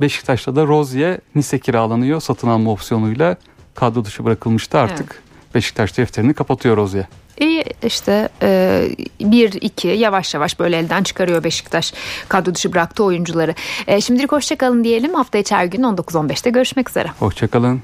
Beşiktaş'ta 0.00 0.56
da 0.56 0.66
Rozier 0.66 1.18
Nice 1.34 1.58
kiralanıyor 1.58 2.20
satın 2.20 2.48
alma 2.48 2.70
opsiyonuyla. 2.70 3.36
Kadro 3.74 4.04
dışı 4.04 4.24
bırakılmıştı 4.24 4.78
artık. 4.78 5.22
Beşiktaş 5.56 5.98
defterini 5.98 6.34
kapatıyor 6.34 6.76
Rozi'ye. 6.76 7.06
İyi 7.40 7.64
işte 7.82 8.28
e, 8.42 8.82
bir 9.20 9.52
iki 9.52 9.88
yavaş 9.88 10.34
yavaş 10.34 10.60
böyle 10.60 10.78
elden 10.78 11.02
çıkarıyor 11.02 11.44
Beşiktaş 11.44 11.94
kadro 12.28 12.54
dışı 12.54 12.72
bıraktı 12.72 13.04
oyuncuları. 13.04 13.54
E, 13.86 14.00
şimdilik 14.00 14.32
hoşçakalın 14.32 14.84
diyelim 14.84 15.14
hafta 15.14 15.38
içi 15.38 15.54
her 15.54 15.66
gün 15.66 15.82
19-15'te 15.82 16.50
görüşmek 16.50 16.90
üzere. 16.90 17.08
Hoşçakalın. 17.18 17.82